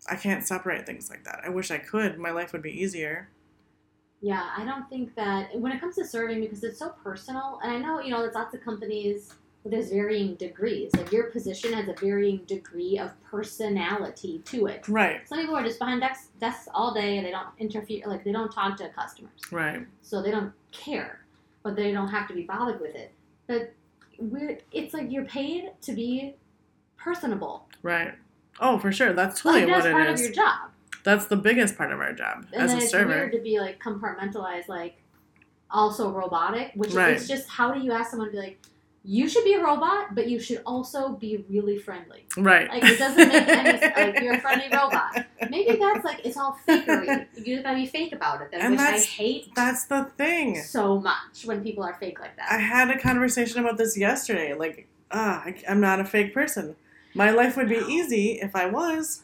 I 0.08 0.16
can't 0.16 0.46
separate 0.46 0.84
things 0.86 1.08
like 1.08 1.24
that. 1.24 1.40
I 1.44 1.48
wish 1.48 1.70
I 1.70 1.78
could. 1.78 2.18
My 2.18 2.30
life 2.30 2.52
would 2.52 2.62
be 2.62 2.72
easier. 2.72 3.28
Yeah, 4.20 4.50
I 4.56 4.64
don't 4.64 4.88
think 4.88 5.14
that 5.16 5.58
when 5.58 5.72
it 5.72 5.80
comes 5.80 5.96
to 5.96 6.04
serving, 6.04 6.40
because 6.40 6.62
it's 6.62 6.78
so 6.78 6.94
personal, 7.02 7.58
and 7.62 7.72
I 7.72 7.78
know 7.78 8.00
you 8.00 8.10
know 8.10 8.20
there's 8.20 8.34
lots 8.34 8.54
of 8.54 8.62
companies 8.62 9.34
there's 9.70 9.88
varying 9.90 10.34
degrees. 10.34 10.90
Like 10.96 11.10
your 11.12 11.24
position 11.30 11.72
has 11.72 11.88
a 11.88 11.94
varying 11.94 12.38
degree 12.46 12.98
of 12.98 13.10
personality 13.24 14.40
to 14.46 14.66
it. 14.66 14.86
Right, 14.88 15.26
Some 15.28 15.38
people 15.38 15.56
are 15.56 15.62
just 15.64 15.78
behind 15.78 16.00
desks, 16.02 16.28
desks 16.40 16.68
all 16.74 16.92
day 16.92 17.16
and 17.16 17.26
they 17.26 17.30
don't 17.30 17.48
interfere, 17.58 18.02
like 18.06 18.24
they 18.24 18.32
don't 18.32 18.52
talk 18.52 18.76
to 18.78 18.88
customers, 18.90 19.40
right, 19.50 19.86
so 20.02 20.20
they 20.22 20.30
don't 20.30 20.52
care, 20.72 21.20
but 21.62 21.76
they 21.76 21.92
don't 21.92 22.08
have 22.08 22.28
to 22.28 22.34
be 22.34 22.42
bothered 22.42 22.80
with 22.80 22.94
it. 22.94 23.12
But 23.46 23.72
we're, 24.18 24.58
it's 24.72 24.92
like 24.94 25.10
you're 25.10 25.24
paid 25.24 25.70
to 25.82 25.92
be 25.92 26.34
personable. 26.96 27.66
right. 27.82 28.14
Oh, 28.60 28.78
for 28.78 28.92
sure. 28.92 29.12
That's 29.12 29.40
totally 29.42 29.62
Like 29.64 29.74
that's 29.82 29.84
what 29.86 29.92
part 29.94 30.08
of 30.10 30.20
your 30.20 30.30
job. 30.30 30.70
That's 31.02 31.26
the 31.26 31.34
biggest 31.36 31.76
part 31.76 31.90
of 31.92 31.98
our 31.98 32.12
job 32.12 32.46
And 32.52 32.62
as 32.62 32.70
then 32.70 32.78
a 32.78 32.82
it's 32.82 32.92
server. 32.92 33.08
weird 33.08 33.32
to 33.32 33.40
be 33.40 33.58
like 33.58 33.82
compartmentalized, 33.82 34.68
like 34.68 35.02
also 35.72 36.12
robotic, 36.12 36.70
which 36.76 36.92
Right. 36.92 37.14
it's 37.14 37.26
just 37.26 37.48
how 37.48 37.72
do 37.72 37.80
you 37.80 37.90
ask 37.90 38.10
someone 38.12 38.28
to 38.28 38.32
be 38.32 38.38
like, 38.38 38.60
you 39.06 39.28
should 39.28 39.44
be 39.44 39.52
a 39.54 39.62
robot, 39.62 40.14
but 40.14 40.28
you 40.28 40.40
should 40.40 40.62
also 40.64 41.10
be 41.10 41.44
really 41.50 41.76
friendly. 41.78 42.24
Right. 42.38 42.68
Like 42.68 42.82
it 42.84 42.98
doesn't 42.98 43.28
make 43.28 43.48
any 43.48 43.78
sense. 43.80 43.96
Like 43.96 44.20
you're 44.22 44.34
a 44.34 44.40
friendly 44.40 44.66
robot. 44.72 45.26
Maybe 45.50 45.76
that's 45.76 46.04
like 46.04 46.20
it's 46.24 46.36
all 46.38 46.58
fakery. 46.66 47.26
You 47.36 47.54
just 47.56 47.64
gotta 47.64 47.76
be 47.76 47.86
fake 47.86 48.12
about 48.14 48.40
it. 48.40 48.50
Then, 48.50 48.60
And 48.62 48.70
which 48.72 48.80
I 48.80 48.98
hate 48.98 49.54
That's 49.54 49.84
the 49.84 50.04
thing. 50.16 50.56
so 50.62 50.98
much 51.00 51.44
when 51.44 51.62
people 51.62 51.84
are 51.84 51.94
fake 52.00 52.18
like 52.18 52.34
that. 52.36 52.50
I 52.50 52.58
had 52.58 52.88
a 52.90 52.98
conversation 52.98 53.60
about 53.60 53.76
this 53.76 53.96
yesterday. 53.98 54.54
Like, 54.54 54.88
ah, 55.10 55.42
I, 55.44 55.54
I'm 55.68 55.80
not 55.80 56.00
a 56.00 56.04
fake 56.04 56.32
person. 56.32 56.74
My 57.14 57.30
life 57.30 57.56
would 57.58 57.68
be 57.68 57.80
No. 57.80 57.88
easy 57.88 58.38
if 58.42 58.56
I 58.56 58.66
was. 58.66 59.22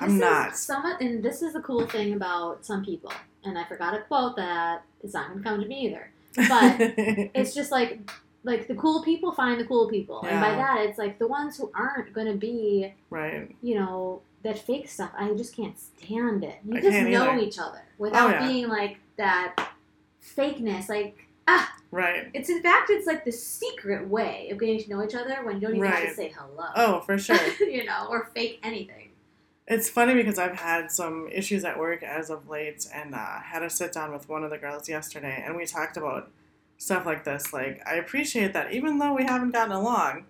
I'm 0.00 0.18
not. 0.18 0.56
Some, 0.56 0.84
and 1.00 1.22
this 1.22 1.42
is 1.42 1.52
the 1.52 1.60
cool 1.60 1.86
thing 1.86 2.12
about 2.14 2.64
some 2.64 2.84
people. 2.84 3.12
And 3.44 3.58
I 3.58 3.64
forgot 3.64 3.94
a 3.94 4.00
quote 4.00 4.36
that 4.36 4.82
is 5.02 5.12
not 5.14 5.28
going 5.28 5.42
to 5.42 5.44
come 5.48 5.60
to 5.60 5.66
me 5.66 5.86
either. 5.86 6.10
But 6.48 6.76
It's 7.34 7.54
just 7.54 7.70
like, 7.70 8.00
like 8.44 8.68
the 8.68 8.74
cool 8.74 9.02
people 9.02 9.32
find 9.32 9.60
the 9.60 9.64
cool 9.64 9.88
people, 9.88 10.22
and 10.24 10.40
by 10.40 10.50
that 10.50 10.86
it's 10.86 10.98
like 10.98 11.18
the 11.18 11.26
ones 11.26 11.56
who 11.56 11.70
aren't 11.74 12.12
going 12.12 12.26
to 12.26 12.38
be, 12.38 12.94
right. 13.10 13.54
you 13.62 13.74
know, 13.74 14.22
that 14.42 14.58
fake 14.58 14.88
stuff. 14.88 15.10
I 15.18 15.32
just 15.34 15.54
can't 15.54 15.78
stand 15.78 16.44
it. 16.44 16.56
You 16.64 16.78
I 16.78 16.80
just 16.80 16.98
know 16.98 17.30
either. 17.30 17.38
each 17.38 17.58
other 17.58 17.82
without 17.98 18.30
yeah. 18.30 18.46
being 18.46 18.68
like 18.68 18.98
that 19.16 19.70
fakeness. 20.36 20.88
Like 20.88 21.28
ah, 21.46 21.74
Right. 21.90 22.28
it's 22.34 22.50
in 22.50 22.62
fact 22.62 22.90
it's 22.90 23.06
like 23.06 23.24
the 23.24 23.32
secret 23.32 24.06
way 24.08 24.50
of 24.50 24.58
getting 24.58 24.78
to 24.78 24.90
know 24.90 25.02
each 25.02 25.14
other 25.14 25.38
when 25.42 25.56
you 25.56 25.60
don't 25.62 25.76
even 25.76 25.90
have 25.90 26.08
to 26.08 26.14
say 26.14 26.32
hello. 26.36 26.68
Oh, 26.76 27.00
for 27.00 27.18
sure. 27.18 27.36
you 27.60 27.84
know, 27.84 28.06
or 28.08 28.30
fake 28.34 28.60
anything. 28.62 29.10
It's 29.66 29.90
funny 29.90 30.14
because 30.14 30.38
I've 30.38 30.58
had 30.58 30.90
some 30.90 31.28
issues 31.30 31.62
at 31.62 31.78
work 31.78 32.02
as 32.02 32.30
of 32.30 32.48
late, 32.48 32.86
and 32.94 33.14
uh, 33.14 33.40
had 33.40 33.62
a 33.62 33.68
sit 33.68 33.92
down 33.92 34.12
with 34.12 34.26
one 34.26 34.42
of 34.42 34.48
the 34.50 34.56
girls 34.56 34.88
yesterday, 34.88 35.42
and 35.44 35.56
we 35.56 35.66
talked 35.66 35.98
about 35.98 36.30
stuff 36.78 37.04
like 37.04 37.24
this. 37.24 37.52
Like, 37.52 37.82
I 37.86 37.96
appreciate 37.96 38.52
that 38.54 38.72
even 38.72 38.98
though 38.98 39.12
we 39.14 39.24
haven't 39.24 39.50
gotten 39.50 39.72
along, 39.72 40.24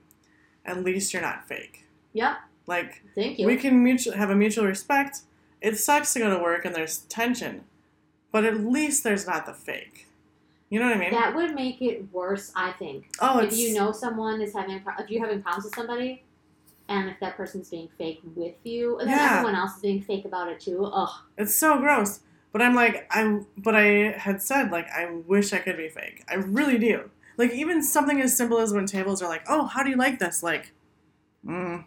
at 0.65 0.83
least 0.83 1.13
you're 1.13 1.23
not 1.23 1.47
fake. 1.47 1.85
Yep. 2.15 2.37
Like, 2.67 3.03
Thank 3.15 3.39
you. 3.39 3.47
we 3.47 3.57
can 3.57 3.83
mutual, 3.83 4.15
have 4.15 4.31
a 4.31 4.35
mutual 4.35 4.65
respect. 4.67 5.21
It 5.61 5.79
sucks 5.79 6.13
to 6.15 6.19
go 6.19 6.37
to 6.37 6.43
work 6.43 6.65
and 6.65 6.75
there's 6.75 6.99
tension, 6.99 7.65
but 8.33 8.45
at 8.45 8.61
least 8.61 9.05
there's 9.05 9.27
not 9.27 9.47
the 9.47 9.55
fake. 9.55 10.07
You 10.71 10.79
know 10.81 10.87
what 10.87 10.97
I 10.97 11.01
mean? 11.01 11.11
that 11.13 11.35
would 11.35 11.55
make 11.55 11.81
it 11.81 12.13
worse, 12.13 12.53
I 12.55 12.73
think. 12.73 13.09
oh, 13.21 13.39
if 13.39 13.47
it's 13.47 13.59
you 13.59 13.73
know 13.75 13.91
someone 13.91 14.43
is 14.43 14.53
having 14.53 14.81
pro- 14.81 14.97
if 14.99 15.11
you're 15.11 15.25
having 15.25 15.43
problems 15.43 15.65
with 15.65 15.75
somebody 15.75 16.23
and 16.91 17.09
if 17.09 17.19
that 17.21 17.39
person's 17.39 17.71
being 17.71 17.89
fake 17.97 18.21
with 18.37 18.55
you 18.65 18.99
and 18.99 19.09
then 19.09 19.19
everyone 19.19 19.55
else 19.55 19.77
is 19.77 19.83
being 19.83 20.03
fake 20.03 20.27
about 20.27 20.49
it 20.51 20.61
too 20.61 20.85
ugh 20.85 21.09
it's 21.39 21.55
so 21.55 21.79
gross. 21.79 22.21
But 22.53 22.63
I'm 22.63 22.75
like, 22.75 23.07
I'm, 23.11 23.47
but 23.57 23.75
I 23.77 24.13
had 24.17 24.43
said 24.43 24.71
like 24.71 24.89
I 24.91 25.11
wish 25.27 25.53
I 25.53 25.59
could 25.59 25.77
be 25.77 25.89
fake. 25.89 26.25
I 26.29 26.35
really 26.35 26.79
do. 26.79 27.11
Like 27.37 27.53
even 27.53 27.83
something 27.83 28.21
as 28.21 28.37
simple 28.37 28.59
as 28.59 28.73
when 28.73 28.87
tables 28.87 29.23
are 29.23 29.29
like, 29.29 29.43
"Oh, 29.49 29.67
how 29.67 29.83
do 29.83 29.91
you 29.91 29.97
like 29.97 30.19
this?" 30.19 30.43
Like, 30.43 30.73
mm, 31.47 31.85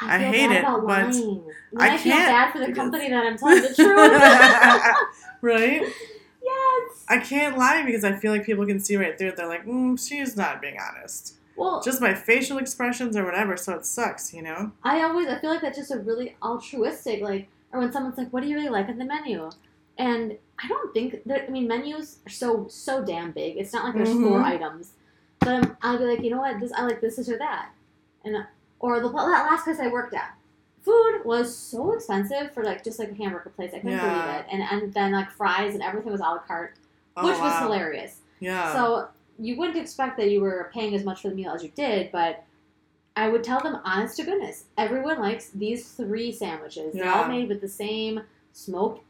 I, 0.00 0.16
I 0.16 0.18
hate 0.18 0.50
it, 0.50 0.62
but 0.62 0.84
lying. 0.84 1.42
I 1.76 1.94
I, 1.94 1.98
feel 1.98 2.16
bad 2.16 2.52
for 2.52 2.58
the 2.60 2.72
company 2.72 3.08
that 3.08 3.26
I'm 3.26 3.36
telling 3.36 3.62
the 3.62 3.74
truth 3.74 4.96
right? 5.42 5.82
yes 6.42 7.04
I 7.08 7.18
can't 7.18 7.58
lie 7.58 7.84
because 7.84 8.04
I 8.04 8.12
feel 8.12 8.32
like 8.32 8.44
people 8.44 8.64
can 8.64 8.80
see 8.80 8.96
right 8.96 9.18
through 9.18 9.28
it. 9.28 9.36
They're 9.36 9.48
like, 9.48 9.66
mm, 9.66 9.98
she's 9.98 10.36
not 10.36 10.62
being 10.62 10.78
honest. 10.80 11.34
well 11.56 11.82
Just 11.82 12.00
my 12.00 12.14
facial 12.14 12.58
expressions 12.58 13.16
or 13.16 13.24
whatever, 13.24 13.56
so 13.56 13.74
it 13.74 13.84
sucks, 13.84 14.32
you 14.32 14.42
know? 14.42 14.72
I 14.84 15.02
always 15.02 15.28
I 15.28 15.38
feel 15.40 15.50
like 15.50 15.62
that's 15.62 15.78
just 15.78 15.90
a 15.90 15.98
really 15.98 16.36
altruistic 16.42 17.20
like 17.20 17.48
or 17.72 17.80
when 17.80 17.92
someone's 17.92 18.16
like 18.16 18.32
what 18.32 18.42
do 18.42 18.48
you 18.48 18.56
really 18.56 18.70
like 18.70 18.88
on 18.88 18.98
the 18.98 19.04
menu 19.04 19.50
and 19.98 20.36
I 20.62 20.68
don't 20.68 20.92
think 20.94 21.22
that 21.26 21.44
I 21.48 21.50
mean 21.50 21.66
menus 21.68 22.18
are 22.26 22.30
so 22.30 22.66
so 22.68 23.04
damn 23.04 23.32
big 23.32 23.56
it's 23.56 23.72
not 23.72 23.84
like 23.84 23.94
there's 23.94 24.12
four 24.12 24.40
Mhm. 24.40 24.44
items 24.44 24.92
but 25.40 25.48
I'm, 25.50 25.76
I'll 25.82 25.98
be 25.98 26.04
like 26.04 26.22
you 26.22 26.30
know 26.30 26.38
what 26.38 26.58
this 26.60 26.72
I 26.72 26.82
like 26.84 27.00
this 27.00 27.16
this 27.16 27.28
or 27.28 27.38
that 27.38 27.70
and 28.24 28.36
or 28.80 29.00
the 29.00 29.08
last 29.08 29.64
place 29.64 29.78
I 29.80 29.88
worked 29.88 30.14
at 30.14 30.34
food 30.82 31.22
was 31.24 31.54
so 31.56 31.92
expensive 31.92 32.52
for 32.52 32.62
like 32.64 32.82
just 32.84 32.98
like 32.98 33.10
a 33.10 33.14
hamburger 33.14 33.50
place 33.50 33.72
I 33.74 33.78
couldn't 33.78 33.98
Yeah. 33.98 34.08
believe 34.08 34.36
it 34.40 34.46
and 34.52 34.62
and 34.82 34.94
then 34.94 35.12
like 35.12 35.30
fries 35.30 35.74
and 35.74 35.82
everything 35.82 36.12
was 36.12 36.20
a 36.20 36.24
la 36.24 36.38
carte 36.38 36.74
Oh, 37.20 37.26
which 37.26 37.38
was 37.40 37.58
hilarious. 37.58 38.20
Yeah. 38.38 38.72
So 38.72 39.08
you 39.40 39.56
wouldn't 39.56 39.76
expect 39.76 40.16
that 40.18 40.30
you 40.30 40.40
were 40.40 40.70
paying 40.72 40.94
as 40.94 41.02
much 41.04 41.22
for 41.22 41.30
the 41.30 41.34
meal 41.34 41.50
as 41.50 41.64
you 41.64 41.70
did, 41.70 42.12
but 42.12 42.44
I 43.16 43.28
would 43.28 43.42
tell 43.42 43.60
them, 43.60 43.80
honest 43.84 44.16
to 44.18 44.22
goodness, 44.24 44.66
everyone 44.76 45.18
likes 45.18 45.50
these 45.50 45.90
three 45.90 46.30
sandwiches. 46.30 46.94
They're 46.94 47.10
all 47.10 47.26
made 47.26 47.48
with 47.48 47.60
the 47.60 47.66
same 47.68 48.20
smoked 48.52 49.02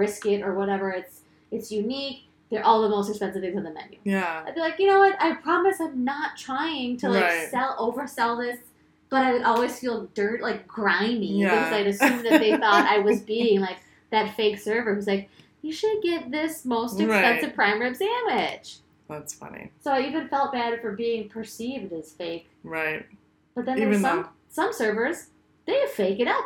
brisket 0.00 0.42
or 0.42 0.52
whatever. 0.54 0.90
It's 0.90 1.20
it's 1.50 1.72
unique. 1.72 2.24
They're 2.50 2.64
all 2.64 2.82
the 2.82 2.88
most 2.88 3.08
expensive 3.08 3.40
things 3.42 3.56
on 3.56 3.64
the 3.64 3.72
menu. 3.72 3.98
yeah. 4.04 4.44
I'd 4.46 4.54
be 4.54 4.60
like, 4.60 4.78
you 4.78 4.86
know 4.86 5.00
what? 5.00 5.16
I 5.20 5.32
promise 5.34 5.80
I'm 5.80 6.04
not 6.04 6.36
trying 6.36 6.96
to 6.98 7.08
like 7.08 7.24
Right. 7.24 7.48
sell 7.50 7.76
oversell 7.78 8.38
this, 8.40 8.58
but 9.10 9.22
I 9.24 9.32
would 9.32 9.42
always 9.42 9.78
feel 9.80 10.06
dirt 10.14 10.42
like 10.42 10.68
grimy 10.68 11.40
Yeah. 11.40 11.48
because 11.50 11.72
I'd 11.72 11.86
assume 11.88 12.22
that 12.24 12.40
they 12.40 12.52
thought 12.56 12.84
I 12.86 12.98
was 13.00 13.20
being 13.34 13.60
like 13.60 13.78
that 14.10 14.36
fake 14.36 14.58
server 14.60 14.94
who's 14.94 15.06
like, 15.08 15.28
you 15.62 15.72
should 15.72 16.00
get 16.02 16.30
this 16.30 16.64
most 16.64 17.00
Right. 17.00 17.08
expensive 17.08 17.54
prime 17.56 17.80
rib 17.80 17.96
sandwich. 17.96 18.76
That's 19.08 19.32
funny. 19.34 19.70
So 19.80 19.90
I 19.92 20.02
even 20.02 20.28
felt 20.28 20.52
bad 20.52 20.80
for 20.80 20.92
being 20.92 21.28
perceived 21.28 21.92
as 21.92 22.12
fake. 22.12 22.46
Right. 22.62 23.06
But 23.56 23.64
then 23.66 23.76
there's 23.78 24.00
some 24.02 24.22
though- 24.22 24.28
some 24.50 24.72
servers 24.72 25.28
they 25.66 25.84
fake 25.94 26.20
it 26.20 26.28
up. 26.28 26.44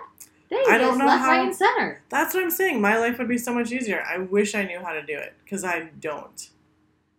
I 0.53 0.79
don't 0.79 0.99
know 0.99 1.07
left, 1.07 1.21
how- 1.23 1.29
right, 1.31 1.47
and 1.47 1.55
center. 1.55 2.03
That's 2.09 2.35
what 2.35 2.43
I'm 2.43 2.51
saying. 2.51 2.81
My 2.81 2.99
life 2.99 3.19
would 3.19 3.29
be 3.29 3.39
so 3.39 3.55
much 3.55 3.71
easier. 3.73 4.03
I 4.09 4.19
wish 4.19 4.55
I 4.55 4.65
knew 4.65 4.81
how 4.81 4.93
to 4.93 5.03
do 5.03 5.17
it 5.17 5.35
because 5.45 5.65
I 5.65 5.91
don't. 6.01 6.49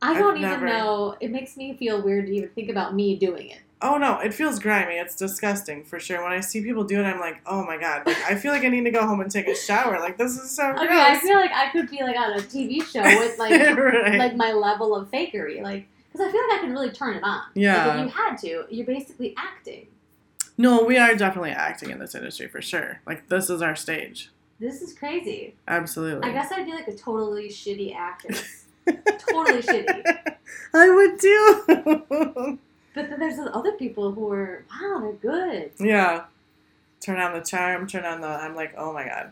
I 0.01 0.11
I've 0.11 0.17
don't 0.17 0.37
even 0.37 0.49
never- 0.49 0.65
know. 0.65 1.15
It 1.19 1.31
makes 1.31 1.55
me 1.55 1.75
feel 1.75 2.01
weird 2.01 2.25
to 2.27 2.33
even 2.33 2.49
think 2.49 2.69
about 2.69 2.93
me 2.95 3.15
doing 3.15 3.49
it. 3.49 3.59
Oh 3.83 3.97
no, 3.97 4.19
it 4.19 4.31
feels 4.33 4.59
grimy. 4.59 4.95
It's 4.95 5.15
disgusting 5.15 5.83
for 5.83 5.99
sure. 5.99 6.21
When 6.21 6.31
I 6.31 6.39
see 6.41 6.61
people 6.61 6.83
do 6.83 6.99
it, 6.99 7.03
I'm 7.03 7.19
like, 7.19 7.41
oh 7.47 7.65
my 7.65 7.77
god. 7.77 8.05
Like 8.05 8.17
I 8.29 8.35
feel 8.35 8.51
like 8.51 8.63
I 8.63 8.67
need 8.67 8.83
to 8.83 8.91
go 8.91 9.07
home 9.07 9.21
and 9.21 9.31
take 9.31 9.47
a 9.47 9.55
shower. 9.55 9.99
Like 9.99 10.17
this 10.19 10.37
is 10.37 10.51
so 10.51 10.71
gross. 10.73 10.85
Okay, 10.85 11.01
I 11.01 11.17
feel 11.17 11.35
like 11.35 11.51
I 11.51 11.69
could 11.71 11.89
be 11.89 12.03
like 12.03 12.15
on 12.15 12.33
a 12.33 12.41
TV 12.41 12.83
show 12.83 13.01
with 13.01 13.39
like 13.39 13.51
right. 13.77 14.19
like 14.19 14.35
my 14.35 14.51
level 14.53 14.95
of 14.95 15.09
fakery, 15.09 15.63
like 15.63 15.87
because 16.11 16.27
I 16.27 16.31
feel 16.31 16.41
like 16.49 16.59
I 16.59 16.61
can 16.61 16.73
really 16.73 16.91
turn 16.91 17.15
it 17.15 17.23
on. 17.23 17.41
Yeah. 17.55 17.87
Like 17.87 17.99
if 17.99 18.05
you 18.05 18.21
had 18.21 18.37
to, 18.39 18.65
you're 18.69 18.85
basically 18.85 19.33
acting. 19.37 19.87
No, 20.61 20.83
we 20.83 20.97
are 20.97 21.15
definitely 21.15 21.49
acting 21.51 21.89
in 21.89 21.99
this 21.99 22.13
industry 22.13 22.47
for 22.47 22.61
sure. 22.61 23.01
Like 23.05 23.27
this 23.29 23.49
is 23.49 23.61
our 23.61 23.75
stage. 23.75 24.29
This 24.59 24.81
is 24.81 24.93
crazy. 24.93 25.55
Absolutely. 25.67 26.29
I 26.29 26.33
guess 26.33 26.51
I'd 26.51 26.65
be 26.65 26.71
like 26.73 26.87
a 26.87 26.95
totally 26.95 27.49
shitty 27.49 27.95
actress. 27.95 28.65
totally 28.85 29.61
shitty. 29.61 30.35
I 30.73 30.89
would 30.89 31.19
too. 31.19 32.59
But 32.93 33.09
then 33.09 33.19
there's 33.19 33.39
other 33.39 33.71
people 33.71 34.11
who 34.11 34.31
are 34.31 34.65
wow, 34.69 34.99
they're 34.99 35.13
good. 35.13 35.71
yeah. 35.79 36.25
Turn 36.99 37.19
on 37.19 37.33
the 37.33 37.39
charm, 37.39 37.87
turn 37.87 38.05
on 38.05 38.21
the 38.21 38.27
I'm 38.27 38.55
like, 38.55 38.73
oh 38.77 38.93
my 38.93 39.05
god. 39.05 39.31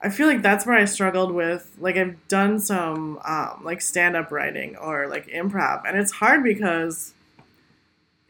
I 0.00 0.10
feel 0.10 0.26
like 0.26 0.42
that's 0.42 0.66
where 0.66 0.76
I 0.76 0.84
struggled 0.86 1.32
with 1.32 1.70
like 1.78 1.96
I've 1.96 2.26
done 2.26 2.58
some 2.58 3.20
um, 3.24 3.60
like 3.62 3.80
stand 3.80 4.16
up 4.16 4.32
writing 4.32 4.76
or 4.76 5.06
like 5.06 5.28
improv 5.28 5.82
and 5.86 5.96
it's 5.96 6.12
hard 6.12 6.42
because 6.42 7.13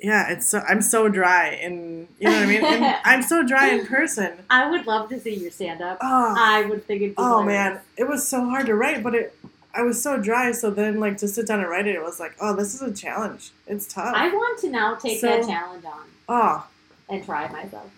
yeah, 0.04 0.30
it's 0.30 0.46
so 0.46 0.60
I'm 0.68 0.82
so 0.82 1.08
dry 1.08 1.48
in 1.50 2.08
you 2.18 2.28
know 2.28 2.34
what 2.34 2.42
I 2.42 2.46
mean? 2.46 2.64
And 2.64 2.84
I'm 3.04 3.22
so 3.22 3.42
dry 3.42 3.68
in 3.70 3.86
person. 3.86 4.32
I 4.50 4.70
would 4.70 4.86
love 4.86 5.08
to 5.08 5.18
see 5.18 5.34
your 5.34 5.50
stand 5.50 5.80
up. 5.80 5.98
Oh, 6.02 6.34
I 6.36 6.66
would 6.66 6.86
think 6.86 7.00
it'd 7.02 7.16
be 7.16 7.22
oh 7.22 7.40
hilarious. 7.40 7.74
man, 7.74 7.80
it 7.96 8.06
was 8.06 8.26
so 8.28 8.44
hard 8.44 8.66
to 8.66 8.74
write, 8.74 9.02
but 9.02 9.14
it 9.14 9.34
I 9.74 9.82
was 9.82 10.02
so 10.02 10.20
dry. 10.20 10.52
So 10.52 10.70
then, 10.70 11.00
like 11.00 11.16
to 11.18 11.28
sit 11.28 11.46
down 11.46 11.60
and 11.60 11.68
write 11.68 11.86
it, 11.86 11.94
it 11.94 12.02
was 12.02 12.20
like, 12.20 12.36
oh, 12.40 12.54
this 12.54 12.74
is 12.74 12.82
a 12.82 12.92
challenge. 12.92 13.50
It's 13.66 13.86
tough. 13.86 14.14
I 14.14 14.28
want 14.28 14.60
to 14.60 14.70
now 14.70 14.94
take 14.94 15.20
So- 15.20 15.26
that 15.28 15.46
challenge 15.46 15.84
on 15.86 16.04
oh, 16.28 16.66
and 17.08 17.24
try 17.24 17.46
it 17.46 17.52
myself. 17.52 17.90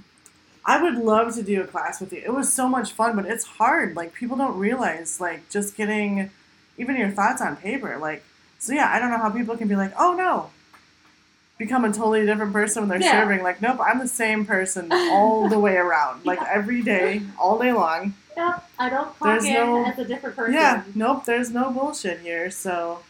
I 0.65 0.83
would 0.83 0.97
love 0.97 1.35
to 1.37 1.43
do 1.45 1.61
a 1.61 1.67
class 1.67 2.01
with 2.01 2.13
you. 2.13 2.23
It 2.25 2.35
was 2.35 2.53
so 2.53 2.69
much 2.69 2.93
fun, 2.93 3.15
but 3.15 3.27
it's 3.27 3.45
hard. 3.45 3.95
Like 3.97 4.15
people 4.15 4.37
don't 4.37 4.59
realize, 4.59 5.21
like 5.21 5.49
just 5.49 5.77
getting 5.77 6.31
even 6.79 6.97
your 6.97 7.11
thoughts 7.11 7.41
on 7.41 7.57
paper. 7.57 7.99
Like 7.99 8.23
so, 8.59 8.73
yeah. 8.73 8.91
I 8.93 8.99
don't 9.01 9.11
know 9.11 9.19
how 9.19 9.31
people 9.31 9.57
can 9.57 9.67
be 9.69 9.77
like, 9.77 9.93
oh 9.99 10.15
no, 10.15 10.51
become 11.59 11.85
a 11.85 11.89
totally 11.93 12.27
different 12.27 12.53
person 12.53 12.83
when 12.83 12.89
they're 13.01 13.01
Yeah. 13.09 13.21
serving. 13.23 13.43
Like, 13.43 13.63
nope, 13.63 13.81
I'm 13.81 13.99
the 13.99 14.09
same 14.09 14.45
person 14.45 14.89
all 14.93 15.49
the 15.49 15.59
way 15.59 15.77
around. 15.77 16.25
Like 16.27 16.41
Yeah. 16.41 16.49
every 16.53 16.83
day, 16.83 17.23
all 17.39 17.59
day 17.59 17.73
long. 17.73 18.15
Yep, 18.37 18.69
I 18.79 18.89
don't 18.91 19.17
clock 19.19 19.31
There's 19.41 19.45
in 19.47 19.55
no- 19.55 19.85
as 19.87 19.99
a 19.99 20.05
different 20.05 20.37
person. 20.37 20.55
Yeah, 20.55 20.83
nope, 20.95 21.25
there's 21.25 21.51
no 21.51 21.71
bullshit 21.71 22.21
here, 22.21 22.51
so 22.51 23.01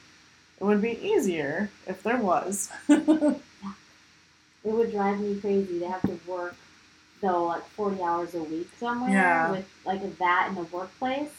it 0.60 0.64
would 0.64 0.80
be 0.80 0.92
easier 1.04 1.70
if 1.86 2.02
there 2.02 2.16
was. 2.18 2.70
It 4.64 4.72
would 4.72 4.90
drive 4.90 5.20
me 5.20 5.38
crazy 5.40 5.78
to 5.78 5.88
have 5.88 6.02
to 6.02 6.18
work 6.26 6.56
though 7.20 7.44
like 7.44 7.64
forty 7.70 8.02
hours 8.02 8.34
a 8.34 8.42
week 8.42 8.68
somewhere 8.80 9.10
Yeah. 9.12 9.50
with 9.52 9.68
like 9.84 10.18
that 10.18 10.48
in 10.48 10.56
the 10.56 10.62
workplace. 10.64 11.30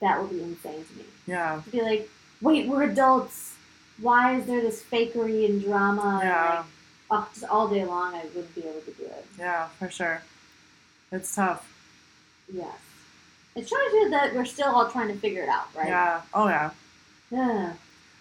That 0.00 0.20
would 0.20 0.30
be 0.30 0.40
insane 0.40 0.84
to 0.84 0.96
me. 0.96 1.04
yeah, 1.26 1.60
To 1.64 1.70
be 1.70 1.82
like, 1.82 2.08
wait, 2.40 2.68
we're 2.68 2.84
adults. 2.84 3.53
Why 4.00 4.36
is 4.38 4.46
there 4.46 4.60
this 4.60 4.82
fakery 4.82 5.44
and 5.48 5.62
drama? 5.62 6.18
And 6.20 6.28
yeah, 6.28 6.54
like, 6.56 6.64
oh, 7.10 7.28
just 7.32 7.44
all 7.46 7.68
day 7.68 7.84
long, 7.84 8.14
I 8.14 8.24
wouldn't 8.34 8.54
be 8.54 8.62
able 8.62 8.80
to 8.80 8.90
do 8.92 9.04
it. 9.04 9.26
yeah, 9.38 9.68
for 9.78 9.88
sure. 9.88 10.22
It's 11.12 11.34
tough. 11.34 11.70
Yes. 12.52 12.74
It 13.54 13.68
shows 13.68 13.92
you 13.92 14.10
that 14.10 14.34
we're 14.34 14.44
still 14.44 14.66
all 14.68 14.90
trying 14.90 15.08
to 15.08 15.14
figure 15.14 15.44
it 15.44 15.48
out, 15.48 15.68
right? 15.76 15.86
Yeah, 15.88 16.22
oh 16.34 16.48
yeah. 16.48 16.70
Yeah. 17.30 17.74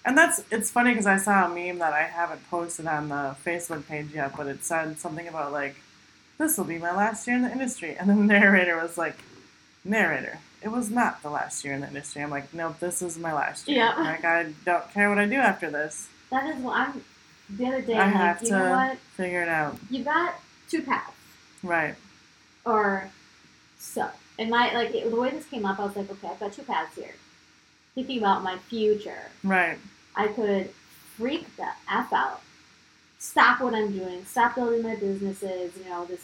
And 0.06 0.18
that's, 0.18 0.44
it's 0.52 0.70
funny 0.70 0.92
because 0.92 1.08
I 1.08 1.18
saw 1.18 1.46
a 1.46 1.50
meme 1.50 1.80
that 1.80 1.94
I 1.94 2.04
haven't 2.04 2.48
posted 2.50 2.88
on 2.88 3.10
the 3.10 3.36
Facebook 3.44 3.88
page 3.88 4.10
yet, 4.14 4.36
but 4.36 4.48
it 4.48 4.64
said 4.64 5.00
something 5.00 5.28
about 5.28 5.52
like, 5.52 5.76
this 6.38 6.58
will 6.58 6.66
be 6.66 6.78
my 6.78 6.94
last 6.96 7.26
year 7.26 7.38
in 7.38 7.42
the 7.44 7.52
industry. 7.52 7.96
And 7.96 8.10
the 8.10 8.14
narrator 8.34 8.76
was 8.78 8.98
like, 8.98 9.16
narrator, 9.86 10.40
it 10.64 10.72
was 10.72 10.90
not 10.90 11.22
the 11.22 11.30
last 11.30 11.64
year 11.66 11.74
in 11.74 11.82
the 11.82 11.88
industry. 11.88 12.22
I'm 12.22 12.30
like, 12.30 12.54
nope, 12.54 12.80
this 12.80 13.02
is 13.02 13.18
my 13.18 13.34
last 13.34 13.68
year. 13.68 13.78
Yeah. 13.80 13.96
Like, 14.02 14.24
I 14.26 14.54
don't 14.66 14.90
care 14.92 15.10
what 15.10 15.18
I 15.20 15.26
do 15.26 15.36
after 15.36 15.70
this. 15.70 16.08
That 16.32 16.46
is 16.50 16.62
what 16.62 16.76
I'm. 16.78 17.04
The 17.50 17.66
other 17.68 17.82
day, 17.82 17.96
I 17.98 18.04
I'm 18.06 18.12
have 18.14 18.38
like, 18.42 18.46
you 18.50 18.52
know 18.58 18.64
to- 18.66 18.70
what? 18.72 18.98
Figure 19.18 19.42
it 19.44 19.50
out. 19.50 19.78
You 19.90 20.04
got 20.04 20.36
two 20.70 20.82
paths. 20.82 21.12
Right. 21.62 21.96
or 22.66 23.10
so. 23.78 24.10
And 24.40 24.50
my 24.50 24.74
like 24.74 24.94
it, 24.96 25.10
the 25.10 25.16
way 25.20 25.30
this 25.30 25.46
came 25.46 25.66
up, 25.66 25.80
I 25.80 25.86
was 25.86 25.96
like, 25.96 26.10
okay, 26.10 26.28
I've 26.30 26.40
got 26.40 26.54
two 26.54 26.64
paths 26.64 26.96
here. 26.96 27.14
Thinking 27.96 28.18
about 28.20 28.42
my 28.44 28.58
future, 28.58 29.30
Right. 29.44 29.78
I 30.16 30.28
could 30.30 30.72
freak 31.16 31.56
the 31.58 31.68
f 31.92 32.12
out, 32.12 32.42
stop 33.20 33.62
what 33.62 33.76
I'm 33.76 33.92
doing, 33.92 34.26
stop 34.26 34.56
building 34.56 34.82
my 34.82 34.96
businesses, 34.96 35.74
you 35.78 35.88
know, 35.90 36.06
just 36.08 36.24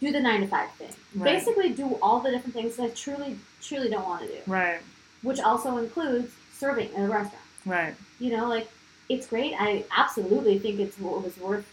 do 0.00 0.10
the 0.12 0.20
nine 0.20 0.40
to 0.40 0.46
five 0.46 0.70
thing. 0.72 0.92
Right. 1.14 1.34
Basically, 1.38 1.70
do 1.70 1.98
all 2.02 2.20
the 2.20 2.30
different 2.30 2.54
things 2.54 2.76
that 2.76 2.82
I 2.84 2.88
truly, 2.90 3.38
truly 3.62 3.88
don't 3.90 4.04
want 4.04 4.22
to 4.22 4.28
do, 4.28 4.38
Right. 4.46 4.80
which 5.22 5.40
also 5.40 5.76
includes 5.78 6.32
serving 6.58 6.92
in 6.94 7.02
a 7.04 7.08
restaurant. 7.08 7.44
Right. 7.66 7.94
You 8.18 8.36
know, 8.36 8.48
like 8.48 8.68
it's 9.08 9.26
great. 9.26 9.54
I 9.58 9.84
absolutely 9.96 10.58
think 10.58 10.80
it's 10.80 10.98
what 10.98 11.22
was 11.22 11.36
worth 11.36 11.66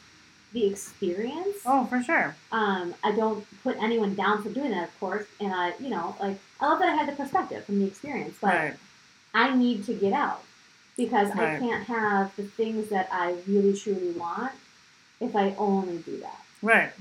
the 0.53 0.65
experience. 0.67 1.57
Oh, 1.65 1.85
for 1.85 2.03
sure. 2.03 2.35
Um, 2.51 2.93
I 3.03 3.13
don't 3.13 3.45
put 3.63 3.77
anyone 3.81 4.15
down 4.15 4.43
for 4.43 4.49
doing 4.49 4.71
that, 4.71 4.89
of 4.89 4.99
course, 4.99 5.25
and 5.39 5.53
I, 5.53 5.73
you 5.79 5.89
know, 5.89 6.15
like 6.19 6.37
I 6.59 6.67
love 6.67 6.79
that 6.79 6.89
I 6.89 6.95
had 6.95 7.07
the 7.07 7.13
perspective 7.13 7.63
from 7.65 7.79
the 7.79 7.85
experience, 7.87 8.35
but 8.41 8.53
Right. 8.53 8.73
I 9.33 9.55
need 9.55 9.85
to 9.85 9.93
get 9.93 10.11
out 10.11 10.43
because 10.97 11.31
I 11.31 11.57
can't 11.57 11.85
have 11.85 12.35
the 12.35 12.43
things 12.43 12.89
that 12.89 13.07
I 13.13 13.35
really 13.47 13.77
truly 13.77 14.11
want 14.11 14.51
if 15.21 15.35
I 15.37 15.55
only 15.57 15.99
do 15.99 16.17
that. 16.19 16.41
Right. 16.61 16.91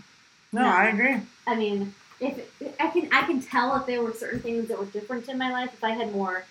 No, 0.53 0.63
No. 0.63 0.69
I 0.69 0.89
um, 0.91 0.95
agree. 0.99 1.17
I 1.47 1.55
mean, 1.57 1.95
if 2.21 2.39
I 2.79 2.89
can, 2.89 3.09
I 3.13 3.23
can 3.27 3.41
tell 3.41 3.77
if 3.77 3.87
there 3.87 4.03
were 4.03 4.13
certain 4.13 4.41
things 4.41 4.69
that 4.69 4.79
were 4.79 4.85
different 4.87 5.29
in 5.29 5.39
my 5.39 5.51
life. 5.51 5.71
If 5.73 5.83
I 5.85 5.91
had 5.91 6.13
more 6.13 6.45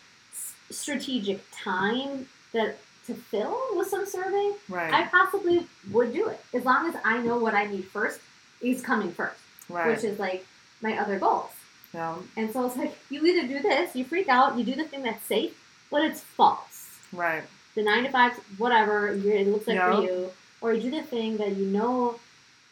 strategic 0.69 1.41
time 1.51 2.27
that 2.53 2.77
to 3.07 3.13
fill 3.15 3.57
with 3.73 3.87
some 3.87 4.05
serving, 4.05 4.53
Right. 4.67 4.93
I 4.93 5.03
possibly 5.07 5.67
would 5.91 6.13
do 6.13 6.27
it 6.29 6.39
as 6.53 6.63
long 6.65 6.87
as 6.89 6.95
I 7.03 7.17
know 7.19 7.37
what 7.37 7.53
I 7.53 7.65
need 7.65 7.85
first 7.85 8.19
is 8.61 8.81
coming 8.81 9.11
first, 9.11 9.39
right. 9.69 9.87
which 9.87 10.03
is 10.03 10.19
like 10.19 10.45
my 10.81 10.97
other 10.97 11.17
goals. 11.19 11.49
yeah. 11.93 12.15
And 12.37 12.51
so 12.51 12.65
it's 12.65 12.75
like 12.77 12.95
you 13.09 13.25
either 13.25 13.47
do 13.47 13.61
this, 13.61 13.95
you 13.95 14.05
freak 14.05 14.27
out, 14.29 14.57
you 14.57 14.63
do 14.63 14.75
the 14.75 14.83
thing 14.83 15.03
that's 15.03 15.25
safe, 15.25 15.53
but 15.89 16.03
it's 16.03 16.21
false. 16.21 16.87
Right. 17.11 17.43
The 17.75 17.83
nine 17.83 18.03
to 18.03 18.09
five, 18.11 18.33
whatever 18.57 19.07
it 19.09 19.47
looks 19.47 19.67
like 19.67 19.75
Yeah. 19.77 19.95
for 19.95 20.03
you, 20.03 20.31
or 20.61 20.73
you 20.73 20.81
do 20.81 20.91
the 20.91 21.03
thing 21.03 21.37
that 21.37 21.55
you 21.55 21.65
know, 21.65 22.19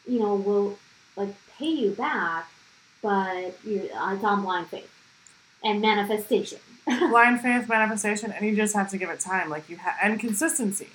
you 0.06 0.20
know, 0.20 0.36
will 0.36 0.78
like 1.18 1.36
pay 1.58 1.66
you 1.70 1.92
back, 1.92 2.48
but 3.02 3.58
you're 3.66 3.84
uh, 3.96 4.14
it's 4.16 4.24
on 4.24 4.44
blind 4.44 4.68
faith 4.68 4.90
and 5.64 5.82
manifestation. 5.82 6.60
Blind 6.88 7.42
faith 7.42 7.68
manifestation, 7.68 8.32
and 8.32 8.46
you 8.46 8.56
just 8.56 8.74
have 8.74 8.90
to 8.92 8.98
give 8.98 9.10
it 9.10 9.20
time. 9.20 9.50
Like 9.50 9.68
you 9.70 9.76
have, 9.76 9.96
and 10.02 10.18
consistency. 10.18 10.88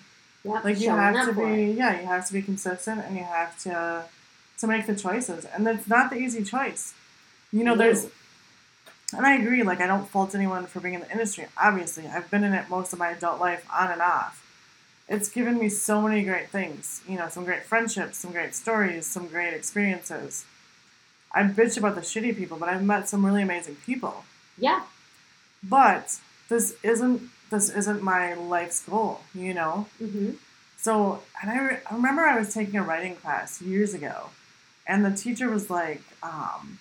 Yep, 0.42 0.64
Like 0.64 0.80
you 0.80 0.88
have 0.88 1.26
to 1.26 1.32
be, 1.34 1.42
it. 1.72 1.76
yeah, 1.76 2.00
you 2.00 2.06
have 2.06 2.26
to 2.28 2.32
be 2.32 2.40
consistent, 2.40 3.02
and 3.04 3.14
you 3.14 3.24
have 3.24 3.58
to 3.64 4.04
to 4.58 4.66
make 4.66 4.86
the 4.86 4.96
choices. 4.96 5.44
And 5.44 5.68
it's 5.68 5.86
not 5.88 6.08
the 6.08 6.16
easy 6.16 6.44
choice. 6.44 6.94
You 7.52 7.62
know, 7.64 7.74
No. 7.74 7.82
there's, 7.84 8.06
and 9.14 9.26
I 9.26 9.34
agree. 9.34 9.62
Like 9.62 9.80
I 9.82 9.86
don't 9.86 10.08
fault 10.08 10.34
anyone 10.34 10.64
for 10.64 10.80
being 10.80 10.94
in 10.94 11.00
the 11.02 11.10
industry. 11.10 11.44
Obviously, 11.62 12.06
I've 12.06 12.30
been 12.30 12.42
in 12.44 12.54
it 12.54 12.70
most 12.70 12.94
of 12.94 12.98
my 12.98 13.10
adult 13.10 13.38
life, 13.38 13.66
on 13.70 13.90
and 13.90 14.00
off. 14.00 14.41
It's 15.12 15.28
given 15.28 15.58
me 15.58 15.68
so 15.68 16.00
many 16.00 16.22
great 16.24 16.48
things. 16.48 17.02
You 17.06 17.18
know, 17.18 17.28
some 17.28 17.44
great 17.44 17.64
friendships, 17.64 18.16
some 18.16 18.32
great 18.32 18.54
stories, 18.54 19.04
some 19.06 19.28
great 19.28 19.52
experiences. 19.52 20.46
I 21.34 21.42
bitch 21.42 21.76
about 21.76 21.96
the 21.96 22.00
shitty 22.00 22.34
people, 22.34 22.56
but 22.56 22.70
I've 22.70 22.82
met 22.82 23.10
some 23.10 23.24
really 23.26 23.42
amazing 23.42 23.76
people. 23.84 24.24
Yeah, 24.56 24.82
But 25.62 26.18
this 26.48 26.76
isn't 26.82 27.22
this 27.50 27.68
isn't 27.68 28.02
my 28.02 28.32
life's 28.32 28.82
goal, 28.84 29.20
you 29.34 29.52
know. 29.52 29.86
Mm-hmm. 30.02 30.30
So, 30.78 31.22
and 31.42 31.50
I, 31.50 31.58
re- 31.58 31.80
I 31.90 31.94
remember 31.94 32.22
I 32.22 32.38
was 32.38 32.52
taking 32.54 32.76
a 32.76 32.82
writing 32.82 33.14
class 33.16 33.60
years 33.60 33.92
ago, 33.92 34.30
and 34.86 35.04
the 35.04 35.10
teacher 35.10 35.50
was 35.50 35.68
like, 35.68 36.02
um, 36.22 36.78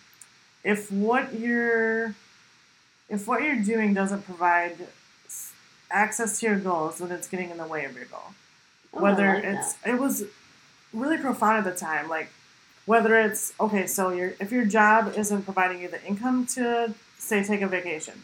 "If 0.63 0.89
what 0.89 1.37
you're, 1.37 2.15
if 3.09 3.27
what 3.27 3.43
you're 3.43 3.61
doing 3.61 3.93
doesn't 3.93 4.23
provide 4.25 4.87
access 5.91 6.39
to 6.39 6.45
your 6.47 6.59
goals, 6.59 6.99
when 6.99 7.11
it's 7.11 7.27
getting 7.27 7.49
in 7.49 7.57
the 7.57 7.65
way 7.67 7.85
of 7.85 7.95
your 7.95 8.05
goal. 8.05 8.33
Oh, 8.93 9.01
whether 9.01 9.35
like 9.35 9.43
it's, 9.43 9.73
that. 9.73 9.93
it 9.95 9.99
was 9.99 10.23
really 10.93 11.17
profound 11.17 11.65
at 11.65 11.73
the 11.73 11.77
time. 11.79 12.09
Like, 12.09 12.29
whether 12.85 13.15
it's 13.19 13.53
okay, 13.59 13.87
so 13.87 14.09
your 14.09 14.33
if 14.39 14.51
your 14.51 14.65
job 14.65 15.13
isn't 15.17 15.43
providing 15.43 15.81
you 15.81 15.87
the 15.87 16.03
income 16.05 16.45
to 16.47 16.93
say 17.17 17.43
take 17.43 17.61
a 17.61 17.67
vacation, 17.67 18.23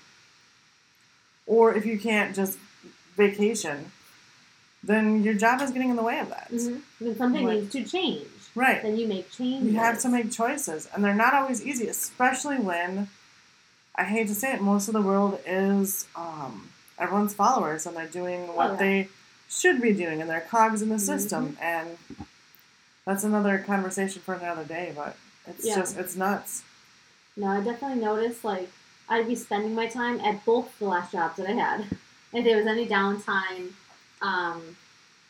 or 1.46 1.74
if 1.74 1.86
you 1.86 1.98
can't 2.00 2.36
just 2.36 2.58
vacation, 3.16 3.92
then 4.84 5.24
your 5.24 5.34
job 5.34 5.62
is 5.62 5.72
getting 5.72 5.90
in 5.90 5.96
the 5.96 6.04
way 6.04 6.20
of 6.20 6.30
that. 6.30 6.50
When 6.52 7.16
something 7.18 7.46
Like- 7.46 7.60
needs 7.62 7.72
to 7.74 7.84
change, 7.84 8.28
Right. 8.56 8.82
then 8.82 8.98
you 8.98 9.08
make 9.08 9.32
changes. 9.32 9.72
You 9.72 9.80
have 9.80 10.00
to 10.02 10.10
make 10.10 10.32
choices, 10.32 10.88
and 10.94 11.04
they're 11.04 11.14
not 11.14 11.34
always 11.34 11.64
easy, 11.66 11.88
especially 11.88 12.58
when 12.58 13.10
I 13.96 14.04
hate 14.04 14.28
to 14.28 14.36
say 14.36 14.54
it, 14.54 14.62
most 14.62 14.88
of 14.88 14.94
the 14.94 15.02
world 15.02 15.40
is 15.46 16.06
um, 16.16 16.70
everyone's 17.00 17.34
followers, 17.34 17.86
and 17.86 17.96
they're 17.96 18.08
doing 18.08 18.48
what 18.56 18.70
Oh, 18.70 18.74
yeah. 18.74 18.78
they 18.80 19.10
should 19.50 19.82
be 19.82 19.94
doing, 19.94 20.22
and 20.22 20.30
they're 20.30 20.42
cogs 20.42 20.82
in 20.82 20.90
the 20.90 20.96
Mhm. 20.96 21.00
system, 21.00 21.58
and 21.62 21.98
that's 23.06 23.24
another 23.24 23.60
conversation 23.60 24.22
for 24.22 24.34
another 24.34 24.64
day. 24.64 24.92
But 24.96 25.16
it's 25.48 25.66
Yeah. 25.66 25.76
just 25.76 25.98
it's 25.98 26.16
nuts. 26.16 26.64
No, 27.36 27.48
I 27.48 27.62
definitely 27.62 28.02
noticed 28.04 28.44
like 28.44 28.70
I'd 29.10 29.28
be 29.28 29.36
spending 29.36 29.74
my 29.74 29.88
time 29.88 30.20
at 30.20 30.44
both 30.44 30.78
the 30.80 30.86
last 30.86 31.12
jobs 31.14 31.38
that 31.38 31.48
I 31.48 31.54
had. 31.54 31.86
If 32.34 32.44
there 32.44 32.58
was 32.58 32.68
any 32.68 32.86
downtime, 32.86 33.72
um, 34.22 34.76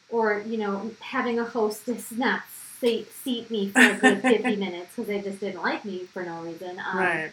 or 0.10 0.40
you 0.40 0.58
know, 0.58 0.92
having 1.00 1.38
a 1.38 1.46
hostess 1.46 2.12
not 2.12 2.42
seat, 2.82 3.12
seat 3.12 3.52
me 3.52 3.70
for 3.70 3.82
a 3.82 3.94
good 3.94 4.22
fifty 4.34 4.56
minutes 4.56 4.96
because 4.96 5.08
they 5.08 5.22
just 5.22 5.40
didn't 5.40 5.62
like 5.62 5.86
me 5.86 6.06
for 6.06 6.24
no 6.24 6.42
reason. 6.42 6.80
Um, 6.80 6.98
right. 6.98 7.32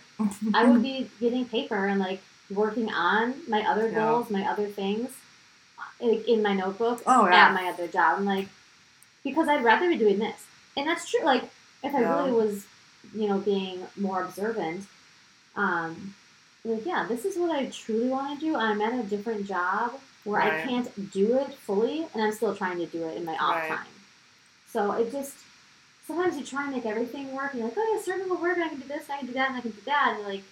I 0.52 0.64
would 0.64 0.82
be 0.90 1.10
getting 1.18 1.46
paper 1.46 1.86
and 1.86 1.98
like 1.98 2.20
working 2.50 2.92
on 2.92 3.34
my 3.48 3.62
other 3.62 3.88
Yeah. 3.88 3.94
goals, 3.94 4.30
my 4.30 4.42
other 4.48 4.66
things, 4.66 5.10
like 6.00 6.26
in 6.28 6.42
my 6.42 6.54
notebook 6.54 7.02
Oh 7.06 7.26
yeah. 7.26 7.46
at 7.46 7.54
my 7.54 7.68
other 7.68 7.88
job. 7.88 8.18
I'm 8.18 8.24
like, 8.24 8.48
because 9.22 9.48
I'd 9.48 9.64
rather 9.64 9.88
be 9.88 9.96
doing 9.96 10.18
this. 10.18 10.44
And 10.76 10.86
that's 10.86 11.08
true. 11.08 11.24
Like, 11.24 11.44
if 11.82 11.94
I 11.94 12.00
Yeah. 12.00 12.16
really 12.16 12.32
was, 12.32 12.66
you 13.14 13.28
know, 13.28 13.38
being 13.38 13.86
more 13.96 14.22
observant, 14.22 14.86
um, 15.56 16.14
like, 16.64 16.84
yeah, 16.86 17.06
this 17.06 17.24
is 17.24 17.36
what 17.36 17.50
I 17.54 17.66
truly 17.66 18.08
want 18.08 18.38
to 18.38 18.44
do. 18.44 18.56
I'm 18.56 18.80
at 18.80 18.92
a 18.98 19.02
different 19.08 19.46
job 19.46 20.00
where 20.24 20.40
I 20.40 20.58
can't 20.62 21.12
do 21.12 21.38
it 21.38 21.54
fully, 21.54 22.06
and 22.14 22.22
I'm 22.22 22.32
still 22.32 22.56
trying 22.56 22.78
to 22.78 22.86
do 22.86 23.04
it 23.08 23.16
in 23.16 23.24
my 23.24 23.36
off 23.36 23.56
Right. 23.68 23.68
time. 23.78 23.86
So 24.70 24.92
it 24.92 25.12
just, 25.12 25.36
sometimes 26.06 26.36
you 26.38 26.44
try 26.44 26.64
and 26.64 26.72
make 26.72 26.86
everything 26.86 27.32
work, 27.34 27.52
and 27.52 27.60
you're 27.60 27.68
like, 27.68 27.78
oh, 27.78 27.94
yeah, 27.94 28.02
certain 28.02 28.28
will 28.28 28.38
work, 28.40 28.56
and 28.56 28.64
I 28.64 28.68
can 28.68 28.80
do 28.80 28.88
this, 28.88 29.04
and 29.04 29.12
I 29.12 29.18
can 29.18 29.26
do 29.26 29.32
that, 29.34 29.48
and 29.48 29.56
I 29.58 29.60
can 29.60 29.70
do 29.72 29.80
that. 29.84 30.14
And 30.16 30.26
like, 30.26 30.42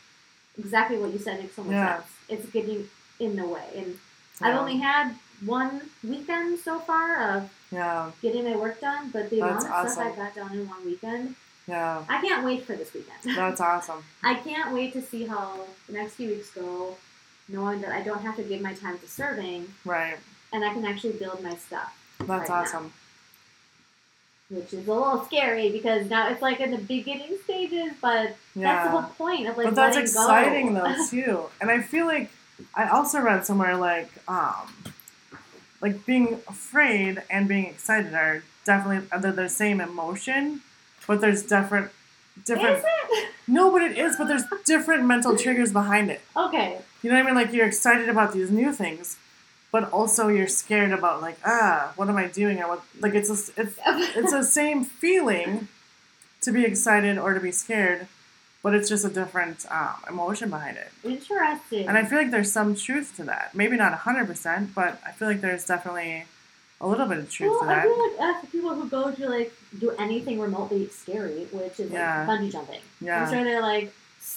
exactly 0.58 0.98
what 0.98 1.12
you 1.12 1.18
said 1.18 1.40
makes 1.40 1.54
so 1.56 1.62
much 1.64 1.72
Yeah. 1.72 1.96
sense. 1.96 2.10
It's 2.28 2.50
getting 2.50 2.88
in 3.18 3.36
the 3.36 3.46
way. 3.46 3.66
And 3.76 3.98
I've 4.40 4.56
only 4.56 4.78
had 4.78 5.14
one 5.44 5.82
weekend 6.02 6.58
so 6.58 6.78
far 6.80 7.36
of 7.36 7.50
yeah. 7.70 8.10
getting 8.20 8.44
my 8.44 8.56
work 8.56 8.80
done, 8.80 9.10
but 9.12 9.30
the 9.30 9.40
That's 9.40 9.64
amount 9.64 9.86
of 9.86 9.92
stuff. 9.92 10.12
I 10.12 10.16
got 10.16 10.34
done 10.34 10.52
in 10.52 10.68
one 10.68 10.84
weekend, 10.84 11.34
Yeah. 11.66 12.04
I 12.08 12.20
can't 12.20 12.44
wait 12.44 12.64
for 12.66 12.74
this 12.76 12.92
weekend. 12.92 13.18
That's 13.36 13.60
awesome. 13.60 14.02
I 14.22 14.34
can't 14.34 14.72
wait 14.72 14.92
to 14.94 15.02
see 15.02 15.26
how 15.26 15.60
the 15.86 15.92
next 15.94 16.14
few 16.14 16.28
weeks 16.30 16.50
go, 16.50 16.96
knowing 17.48 17.80
that 17.82 17.92
I 17.92 18.02
don't 18.02 18.22
have 18.22 18.36
to 18.36 18.42
give 18.42 18.60
my 18.60 18.74
time 18.74 18.98
to 18.98 19.08
serving 19.08 19.72
Right. 19.84 20.16
and 20.52 20.64
I 20.64 20.72
can 20.72 20.84
actually 20.84 21.14
build 21.14 21.42
my 21.42 21.54
stuff, 21.56 21.92
That's 22.18 22.28
Right 22.28 22.48
now. 22.48 22.90
Which 24.52 24.72
is 24.74 24.86
a 24.86 24.92
little 24.92 25.24
scary 25.24 25.70
because 25.72 26.08
now 26.10 26.28
it's 26.28 26.42
like 26.42 26.60
in 26.60 26.70
the 26.70 26.78
beginning 26.78 27.36
stages, 27.44 27.92
but 28.00 28.36
Yeah. 28.54 28.62
that's 28.74 28.84
the 28.84 28.90
whole 29.00 29.10
point 29.14 29.48
of 29.48 29.56
like 29.56 29.64
but 29.66 29.74
that's 29.74 29.96
exciting 29.96 30.74
go. 30.74 30.84
though 30.84 31.06
too 31.10 31.44
and 31.60 31.70
i 31.70 31.80
feel 31.80 32.04
like 32.06 32.30
i 32.74 32.86
also 32.88 33.18
read 33.20 33.46
somewhere 33.46 33.76
like 33.76 34.10
um 34.28 34.66
like 35.80 36.04
being 36.04 36.34
afraid 36.46 37.22
and 37.30 37.48
being 37.48 37.66
excited 37.66 38.12
are 38.14 38.42
definitely 38.64 39.08
they're 39.20 39.32
the 39.32 39.48
same 39.48 39.80
emotion 39.80 40.60
but 41.06 41.20
there's 41.22 41.42
different 41.42 41.90
different 42.44 42.78
Is 42.78 42.84
it? 42.84 43.28
no 43.48 43.70
but 43.72 43.82
it 43.82 43.96
is 43.98 44.16
but 44.16 44.28
there's 44.28 44.44
different 44.66 45.04
mental 45.06 45.36
triggers 45.36 45.72
behind 45.72 46.10
it 46.10 46.20
Okay. 46.36 46.78
you 47.02 47.08
know 47.10 47.16
what 47.16 47.22
i 47.22 47.26
mean 47.26 47.34
like 47.34 47.52
you're 47.54 47.66
excited 47.66 48.08
about 48.08 48.32
these 48.34 48.50
new 48.50 48.70
things 48.72 49.16
but 49.72 49.90
also 49.92 50.28
you're 50.28 50.46
scared 50.46 50.92
about 50.92 51.20
like 51.20 51.38
ah 51.44 51.92
what 51.96 52.08
am 52.08 52.16
i 52.16 52.26
doing 52.28 52.60
or 52.62 52.68
what 52.68 52.82
like 53.00 53.14
it's 53.14 53.30
a, 53.30 53.60
it's 53.60 53.76
it's 54.18 54.32
the 54.32 54.44
same 54.44 54.84
feeling 54.84 55.66
to 56.42 56.52
be 56.52 56.64
excited 56.64 57.18
or 57.18 57.34
to 57.34 57.40
be 57.40 57.52
scared, 57.52 58.08
but 58.64 58.74
it's 58.74 58.88
just 58.88 59.04
a 59.04 59.08
different 59.08 59.64
um, 59.70 59.94
emotion 60.08 60.50
behind 60.50 60.76
it. 60.76 60.90
Interesting. 61.04 61.86
And 61.88 61.96
I 61.96 62.04
feel 62.04 62.18
like 62.18 62.32
there's 62.32 62.50
some 62.50 62.74
truth 62.74 63.14
to 63.16 63.24
that. 63.24 63.54
Maybe 63.54 63.76
not 63.76 63.96
100%, 63.96 64.74
but 64.74 65.00
I 65.06 65.12
feel 65.12 65.28
like 65.28 65.40
there's 65.40 65.64
definitely 65.64 66.24
a 66.80 66.86
little 66.88 67.06
bit 67.06 67.18
of 67.18 67.30
truth 67.30 67.52
well, 67.60 67.60
to 67.60 67.76
I 67.76 67.82
feel 67.82 68.26
like 68.26 68.40
the 68.42 68.46
people 68.48 68.74
who 68.74 68.88
go 68.88 69.12
to 69.12 69.28
like 69.28 69.52
do 69.78 69.90
anything 70.00 70.40
remotely 70.40 70.88
scary, 70.88 71.46
which 71.52 71.78
is 71.78 71.90
like 71.90 71.92
Yeah. 71.92 72.26
bungee 72.26 72.50
jumping. 72.50 72.80
Yeah. 73.00 73.22
I'm 73.24 73.32
sure 73.32 73.44
they're 73.44 73.62
like 73.62 73.92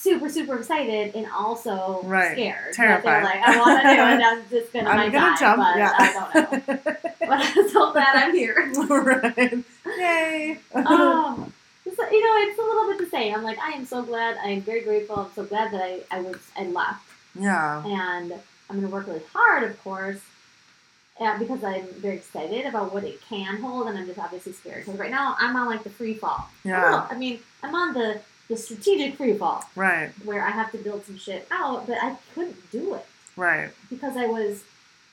super, 0.05 0.29
super 0.29 0.55
excited 0.59 1.15
and 1.15 1.27
also 1.31 2.01
Right. 2.03 2.33
scared. 2.33 2.73
Terrified. 2.73 3.23
Like, 3.23 3.41
I 3.43 3.57
want 3.59 3.81
to 3.81 3.87
do 3.89 4.01
it. 4.01 4.23
I'm 4.25 4.49
just 4.49 4.71
gonna, 4.71 4.89
I'm 4.89 4.97
might 4.97 5.11
gonna 5.11 5.35
die, 5.35 5.39
jump. 5.39 5.57
but 5.57 5.77
yeah. 5.77 5.93
I 5.97 6.13
don't 6.13 6.67
know. 6.67 6.77
but 7.19 7.57
I'm 7.57 7.69
so 7.69 7.91
glad 7.91 8.15
I'm 8.15 8.33
here. 8.33 8.71
right. 8.89 9.63
Yay. 9.97 10.57
um, 10.75 11.51
you 11.85 12.21
know, 12.23 12.49
it's 12.49 12.59
a 12.59 12.61
little 12.61 12.87
bit 12.89 12.99
the 12.99 13.09
same. 13.09 13.33
I'm 13.33 13.43
like, 13.43 13.57
I 13.59 13.71
am 13.71 13.85
so 13.85 14.03
glad. 14.03 14.37
I 14.37 14.49
am 14.49 14.61
very 14.61 14.81
grateful. 14.81 15.17
I'm 15.17 15.31
so 15.35 15.43
glad 15.43 15.71
that 15.73 15.81
I, 15.81 16.01
I 16.11 16.21
was 16.21 16.37
I 16.55 16.65
left, 16.65 17.03
yeah. 17.39 17.83
and 17.85 18.33
I'm 18.69 18.75
gonna 18.75 18.89
work 18.93 19.07
really 19.07 19.21
hard, 19.33 19.63
of 19.63 19.83
course. 19.83 20.19
Uh, 21.17 21.37
because 21.39 21.63
I'm 21.63 21.87
very 21.93 22.15
excited 22.17 22.65
about 22.65 22.93
what 22.93 23.05
it 23.05 23.21
can 23.21 23.61
hold, 23.61 23.87
and 23.87 23.97
I'm 23.97 24.05
just 24.05 24.19
obviously 24.19 24.51
scared. 24.51 24.83
Because 24.85 24.99
right 24.99 25.11
now 25.11 25.35
I'm 25.39 25.55
on 25.55 25.67
like 25.67 25.83
the 25.83 25.89
free 25.89 26.13
fall. 26.13 26.49
Yeah. 26.65 27.07
I 27.09 27.15
mean, 27.17 27.39
I'm 27.63 27.73
on 27.73 27.93
the 27.93 28.19
the 28.47 28.57
strategic 28.57 29.15
free 29.17 29.37
fall 29.37 29.63
Right. 29.75 30.11
where 30.23 30.43
I 30.43 30.51
have 30.51 30.71
to 30.71 30.77
build 30.77 31.05
some 31.05 31.17
shit 31.17 31.47
out, 31.51 31.87
but 31.87 31.97
I 32.01 32.17
couldn't 32.33 32.71
do 32.71 32.93
it 32.95 33.05
Right. 33.35 33.71
because 33.89 34.15
I 34.17 34.27
was 34.27 34.63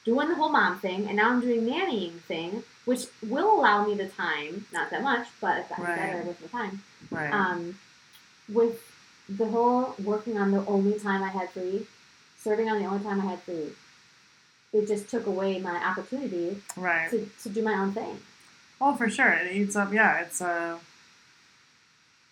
doing 0.04 0.28
the 0.28 0.34
whole 0.34 0.50
mom 0.50 0.78
thing, 0.80 1.06
and 1.06 1.16
now 1.16 1.30
I'm 1.30 1.40
doing 1.40 1.62
nannying 1.66 2.20
thing, 2.22 2.64
which 2.84 3.06
will 3.22 3.58
allow 3.60 3.86
me 3.86 3.94
the 3.94 4.08
time, 4.08 4.66
not 4.72 4.90
that 4.90 5.02
much, 5.02 5.28
but 5.40 5.68
gotten 5.68 5.84
Right. 5.84 5.96
better 5.96 6.22
with 6.22 6.40
the 6.40 6.48
time. 6.48 6.82
Right. 7.10 7.32
Um, 7.32 7.78
with 8.48 8.82
the 9.28 9.46
whole 9.46 9.94
working 10.02 10.36
on 10.36 10.50
the 10.50 10.64
only 10.66 10.98
time 10.98 11.22
I 11.22 11.28
had 11.28 11.50
free, 11.50 11.86
serving 12.42 12.68
on 12.68 12.80
the 12.80 12.86
only 12.86 13.04
time 13.04 13.20
I 13.20 13.30
had 13.30 13.42
free, 13.42 13.72
it 14.72 14.88
just 14.88 15.08
took 15.08 15.26
away 15.26 15.58
my 15.60 15.76
opportunity 15.84 16.60
right. 16.76 17.08
to, 17.10 17.28
to 17.42 17.48
do 17.48 17.62
my 17.62 17.74
own 17.74 17.92
thing. 17.92 18.20
Oh, 18.80 18.94
for 18.96 19.08
sure. 19.08 19.28
It 19.30 19.52
eats 19.54 19.76
up. 19.76 19.92
Yeah. 19.92 20.20
It's 20.22 20.40
uh, 20.42 20.78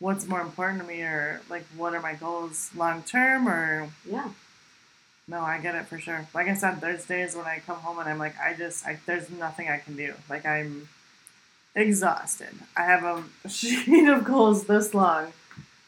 what's 0.01 0.27
more 0.27 0.41
important 0.41 0.81
to 0.81 0.87
me, 0.87 1.03
or 1.03 1.41
like, 1.49 1.65
what 1.77 1.95
are 1.95 2.01
my 2.01 2.15
goals 2.15 2.71
long 2.75 3.03
term, 3.05 3.49
or 3.49 3.89
Yeah. 4.05 4.31
No, 5.29 5.43
I 5.43 5.59
get 5.61 5.77
it 5.77 5.87
for 5.87 5.99
sure. 6.01 6.27
Like 6.35 6.49
I 6.49 6.55
said, 6.55 6.81
there's 6.81 7.07
days 7.07 7.37
when 7.37 7.47
I 7.47 7.61
come 7.65 7.77
home 7.77 8.01
and 8.01 8.09
I'm 8.09 8.19
like, 8.19 8.35
I 8.41 8.53
just, 8.53 8.85
I, 8.85 8.99
there's 9.07 9.31
nothing 9.31 9.69
I 9.69 9.79
can 9.79 9.95
do. 9.95 10.15
Like 10.29 10.45
I'm 10.45 10.89
exhausted. 11.77 12.49
I 12.77 12.83
have 12.83 13.05
a 13.05 13.49
sheet 13.49 14.09
of 14.09 14.25
goals 14.25 14.65
this 14.65 14.93
long, 14.93 15.33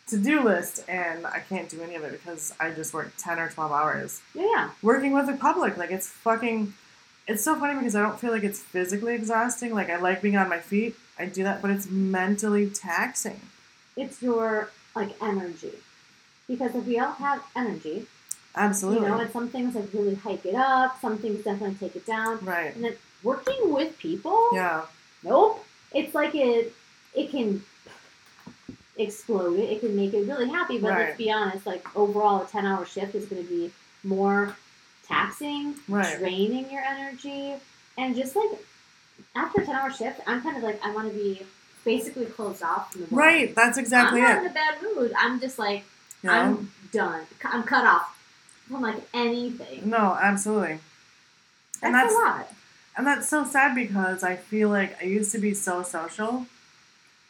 to 0.09 0.17
do 0.19 0.43
list, 0.43 0.85
and 0.89 1.27
I 1.27 1.41
can't 1.49 1.69
do 1.69 1.81
any 1.83 1.95
of 1.95 2.05
it 2.05 2.13
because 2.13 2.53
I 2.61 2.71
just 2.71 2.93
work 2.95 3.13
ten 3.19 3.39
or 3.39 3.49
twelve 3.49 3.73
hours 3.73 4.21
Yeah, 4.35 4.43
yeah. 4.45 4.71
working 4.83 5.13
with 5.13 5.27
the 5.27 5.35
public. 5.35 5.77
Like 5.77 5.91
it's 5.91 6.09
fucking. 6.09 6.75
It's 7.29 7.43
so 7.45 7.55
funny 7.55 7.79
because 7.79 7.95
I 7.95 8.03
don't 8.03 8.19
feel 8.19 8.33
like 8.33 8.43
it's 8.43 8.59
physically 8.59 9.15
exhausting. 9.15 9.73
Like 9.75 9.91
I 9.91 9.97
like 9.97 10.21
being 10.23 10.37
on 10.37 10.49
my 10.49 10.59
feet. 10.59 10.97
I 11.19 11.27
do 11.27 11.45
that, 11.45 11.63
but 11.63 11.71
it's 11.71 11.89
mentally 11.89 12.69
taxing. 12.69 13.41
It's 13.97 14.23
your 14.23 14.71
like 14.95 15.11
energy. 15.23 15.73
Because 16.49 16.75
if 16.75 16.85
we 16.87 16.99
all 16.99 17.13
have 17.13 17.43
energy, 17.57 18.07
Absolutely. 18.55 19.03
you 19.03 19.09
know, 19.09 19.19
and 19.21 19.31
some 19.33 19.49
things 19.49 19.75
like 19.75 19.89
really 19.95 20.15
hike 20.17 20.45
it 20.45 20.55
up, 20.55 21.01
some 21.01 21.17
things 21.19 21.45
definitely 21.45 21.77
take 21.77 21.97
it 21.97 22.07
down. 22.07 22.39
right. 22.45 22.75
And 22.75 22.85
then 22.85 22.97
working 23.23 23.73
with 23.73 23.97
people, 23.99 24.49
Yeah. 24.53 24.83
nope. 25.23 25.65
It's 25.93 26.15
like 26.15 26.35
it 26.35 26.75
it 27.15 27.31
can 27.31 27.63
explode 28.97 29.59
it. 29.59 29.71
It 29.71 29.81
can 29.81 29.97
make 29.97 30.13
it 30.15 30.27
really 30.27 30.49
happy, 30.49 30.79
but 30.79 30.91
Right. 30.91 30.99
let's 31.07 31.19
be 31.19 31.31
honest, 31.31 31.67
like 31.67 31.85
overall 31.97 32.43
a 32.43 32.47
ten 32.47 32.67
hour 32.67 32.85
shift 32.85 33.15
is 33.15 33.27
gonna 33.27 33.43
be 33.43 33.73
more 34.05 34.57
taxing, 35.07 35.75
Right. 35.89 36.19
draining 36.19 36.71
your 36.71 36.83
energy. 36.83 37.55
And 37.99 38.15
just 38.17 38.35
like 38.37 38.51
after 39.35 39.63
a 39.63 39.67
ten 39.67 39.77
hour 39.77 39.91
shift, 39.93 40.21
I'm 40.27 40.43
kind 40.43 40.57
of 40.57 40.63
like 40.63 40.85
I 40.85 40.91
wanna 40.93 41.11
be 41.11 41.43
basically 41.85 42.27
closed 42.27 42.63
off 42.63 42.93
from 42.93 43.03
the 43.03 43.07
world. 43.09 43.27
Right. 43.27 43.55
That's 43.55 43.79
exactly 43.79 44.21
it. 44.21 44.25
I'm 44.25 44.31
it. 44.31 44.35
not 44.35 44.45
in 44.45 44.51
a 44.51 44.55
bad 44.55 44.75
mood. 44.83 45.13
I'm 45.19 45.41
just 45.41 45.59
like 45.59 45.85
You 46.23 46.31
know? 46.31 46.35
I'm 46.35 46.73
done. 46.93 47.23
I'm 47.45 47.63
cut 47.65 47.85
off 47.87 48.19
from 48.69 48.83
like 48.83 49.03
anything. 49.15 49.89
No, 49.89 50.17
absolutely. 50.21 50.79
And 51.83 51.95
That's, 51.95 52.13
that's 52.13 52.15
a 52.15 52.19
lot. 52.19 52.53
and 52.97 53.07
that's 53.07 53.29
so 53.29 53.45
sad 53.45 53.75
because 53.75 54.23
I 54.23 54.37
feel 54.37 54.69
like 54.69 55.03
I 55.03 55.07
used 55.07 55.33
to 55.33 55.39
be 55.39 55.53
so 55.53 55.83
social, 55.83 56.47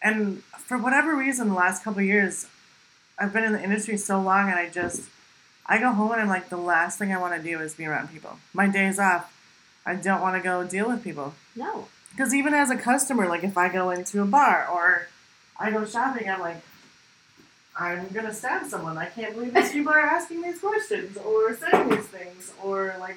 and 0.02 0.42
for 0.42 0.76
whatever 0.76 1.16
reason, 1.16 1.48
the 1.48 1.54
last 1.54 1.82
couple 1.82 2.00
of 2.00 2.06
years, 2.06 2.46
I've 3.18 3.32
been 3.32 3.44
in 3.44 3.52
the 3.52 3.62
industry 3.62 3.96
so 3.96 4.20
long, 4.20 4.50
and 4.50 4.58
I 4.58 4.68
just 4.68 5.08
I 5.64 5.78
go 5.78 5.92
home 5.92 6.12
and 6.12 6.20
I'm 6.20 6.28
like 6.28 6.50
the 6.50 6.58
last 6.58 6.98
thing 6.98 7.12
I 7.14 7.18
want 7.18 7.34
to 7.34 7.42
do 7.42 7.60
is 7.60 7.74
be 7.74 7.86
around 7.86 8.10
people. 8.12 8.38
My 8.52 8.66
days 8.66 8.98
off, 8.98 9.32
I 9.86 9.94
don't 9.94 10.20
want 10.20 10.36
to 10.36 10.42
go 10.42 10.64
deal 10.64 10.88
with 10.88 11.02
people. 11.02 11.32
No. 11.56 11.88
Because 12.12 12.34
even 12.34 12.54
as 12.54 12.70
a 12.70 12.76
customer, 12.76 13.26
like 13.28 13.42
if 13.44 13.56
I 13.56 13.68
go 13.68 13.90
into 13.90 14.22
a 14.22 14.24
bar 14.26 14.68
or 14.72 15.08
I 15.58 15.70
go 15.70 15.84
shopping, 15.84 16.28
I'm 16.28 16.40
like, 16.40 16.60
I'm 17.78 18.08
gonna 18.08 18.34
stab 18.34 18.66
someone. 18.66 18.98
I 18.98 19.06
can't 19.06 19.34
believe 19.34 19.54
these 19.54 19.72
people 19.76 19.92
are 19.92 20.00
asking 20.00 20.42
these 20.42 20.58
questions 20.60 21.16
or 21.16 21.54
saying 21.56 21.88
these 21.88 22.06
things 22.06 22.52
or 22.62 22.94
like, 23.00 23.16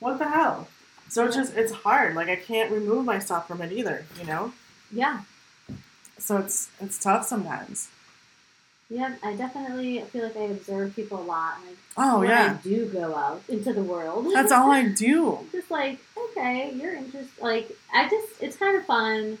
what 0.00 0.18
the 0.18 0.28
hell? 0.28 0.68
So 1.08 1.24
it's 1.26 1.36
just 1.36 1.54
it's 1.56 1.72
hard. 1.72 2.14
Like 2.14 2.28
I 2.28 2.36
can't 2.36 2.72
remove 2.72 3.04
myself 3.04 3.46
from 3.46 3.62
it 3.62 3.70
either. 3.72 4.04
You 4.18 4.26
know. 4.26 4.52
Yeah. 4.90 5.20
So 6.18 6.38
it's 6.38 6.70
it's 6.80 6.98
tough 6.98 7.26
sometimes. 7.26 7.88
Yeah, 8.90 9.14
I 9.22 9.34
definitely 9.34 10.00
feel 10.00 10.24
like 10.24 10.36
I 10.36 10.42
observe 10.42 10.94
people 10.94 11.20
a 11.20 11.24
lot. 11.24 11.54
Like 11.66 11.76
Oh 11.96 12.18
when 12.20 12.28
yeah, 12.28 12.58
I 12.58 12.62
do 12.62 12.86
go 12.86 13.14
out 13.14 13.42
into 13.48 13.72
the 13.72 13.82
world. 13.82 14.26
that's 14.32 14.52
all 14.52 14.70
I 14.70 14.88
do. 14.88 15.38
just 15.52 15.70
like, 15.70 15.98
okay, 16.36 16.72
you're 16.74 16.94
interested. 16.94 17.42
Like, 17.42 17.70
I 17.92 18.08
just, 18.08 18.42
it's 18.42 18.56
kind 18.56 18.76
of 18.76 18.84
fun, 18.84 19.38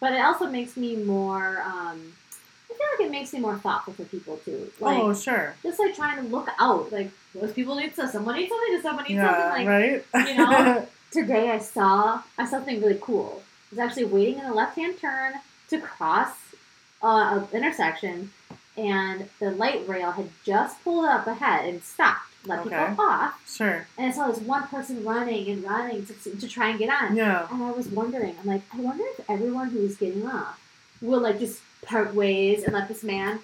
but 0.00 0.12
it 0.12 0.20
also 0.20 0.46
makes 0.46 0.76
me 0.76 0.96
more, 0.96 1.62
um, 1.62 2.12
I 2.70 2.74
feel 2.74 2.86
like 2.98 3.08
it 3.08 3.10
makes 3.10 3.32
me 3.32 3.40
more 3.40 3.56
thoughtful 3.58 3.94
for 3.94 4.04
people 4.04 4.36
too. 4.44 4.70
Like, 4.80 4.98
oh 4.98 5.14
sure. 5.14 5.54
just 5.62 5.78
like 5.78 5.94
trying 5.94 6.16
to 6.16 6.28
look 6.28 6.48
out. 6.58 6.92
Like, 6.92 7.10
those 7.34 7.52
people 7.52 7.76
need 7.76 7.92
stuff. 7.92 8.10
Someone 8.10 8.36
needs 8.36 8.50
something. 8.50 8.72
Does 8.72 8.82
someone 8.82 9.04
need 9.08 9.18
something? 9.18 9.66
Yeah. 9.66 10.02
Like, 10.04 10.04
right. 10.14 10.28
you 10.28 10.36
know? 10.36 10.88
today 11.14 11.50
I 11.50 11.58
saw, 11.58 12.22
I 12.36 12.44
saw 12.44 12.50
something 12.50 12.80
really 12.80 12.98
cool. 13.00 13.40
I 13.40 13.66
was 13.70 13.78
actually 13.78 14.06
waiting 14.06 14.40
in 14.40 14.46
a 14.46 14.54
left 14.54 14.76
hand 14.76 14.98
turn 14.98 15.34
to 15.70 15.80
cross 15.80 16.30
uh, 17.02 17.46
an 17.52 17.56
intersection, 17.56 18.32
and 18.76 19.28
the 19.38 19.52
light 19.52 19.86
rail 19.86 20.10
had 20.10 20.30
just 20.44 20.82
pulled 20.82 21.04
up 21.04 21.26
ahead 21.26 21.68
and 21.68 21.82
stopped, 21.82 22.32
let 22.46 22.60
Okay. 22.66 22.86
people 22.88 23.04
off. 23.04 23.40
sure. 23.48 23.86
And 23.96 24.06
I 24.08 24.10
saw 24.12 24.28
this 24.28 24.38
one 24.40 24.66
person 24.68 25.04
running 25.04 25.48
and 25.48 25.64
running 25.64 26.04
to, 26.06 26.12
to 26.36 26.48
try 26.48 26.70
and 26.70 26.78
get 26.78 26.90
on. 26.90 27.16
Yeah. 27.16 27.46
And 27.50 27.62
I 27.62 27.70
was 27.70 27.88
wondering, 27.88 28.36
I'm 28.40 28.46
like, 28.46 28.62
I 28.72 28.78
wonder 28.80 29.04
if 29.18 29.28
everyone 29.30 29.70
who 29.70 29.78
is 29.80 29.96
getting 29.96 30.26
off 30.26 30.60
will 31.00 31.20
like 31.20 31.38
just 31.38 31.60
part 31.84 32.14
ways 32.14 32.62
and 32.64 32.72
let 32.74 32.88
this 32.88 33.02
man 33.02 33.40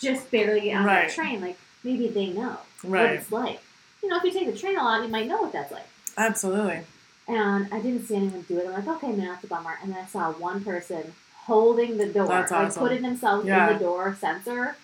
just 0.00 0.30
barely 0.30 0.62
get 0.62 0.76
on 0.76 0.84
Right. 0.84 1.08
that 1.08 1.14
train. 1.14 1.40
Like 1.40 1.58
maybe 1.82 2.08
they 2.08 2.28
know 2.28 2.58
what 2.82 3.02
it's 3.06 3.30
like. 3.32 3.60
You 4.02 4.08
know, 4.08 4.16
if 4.18 4.24
you 4.24 4.32
take 4.32 4.46
the 4.52 4.58
train 4.58 4.76
a 4.78 4.82
lot, 4.82 5.02
you 5.02 5.08
might 5.08 5.26
know 5.26 5.42
what 5.42 5.52
that's 5.52 5.72
like. 5.72 5.86
Absolutely. 6.16 6.80
And 7.26 7.72
I 7.72 7.80
didn't 7.80 8.06
see 8.06 8.16
anyone 8.16 8.42
do 8.42 8.58
it. 8.58 8.66
I'm 8.66 8.72
like, 8.84 8.86
okay, 9.02 9.12
man, 9.12 9.28
that's 9.28 9.44
a 9.44 9.46
bummer. 9.46 9.78
And 9.82 9.92
then 9.92 9.98
I 10.02 10.06
saw 10.06 10.30
one 10.32 10.62
person 10.62 11.14
holding 11.46 11.96
the 11.98 12.06
door, 12.06 12.26
That's 12.26 12.50
like 12.52 12.74
putting 12.74 13.02
themselves 13.02 13.46
Yeah. 13.46 13.68
in 13.68 13.74
the 13.74 13.78
door 13.84 14.16
sensor 14.20 14.76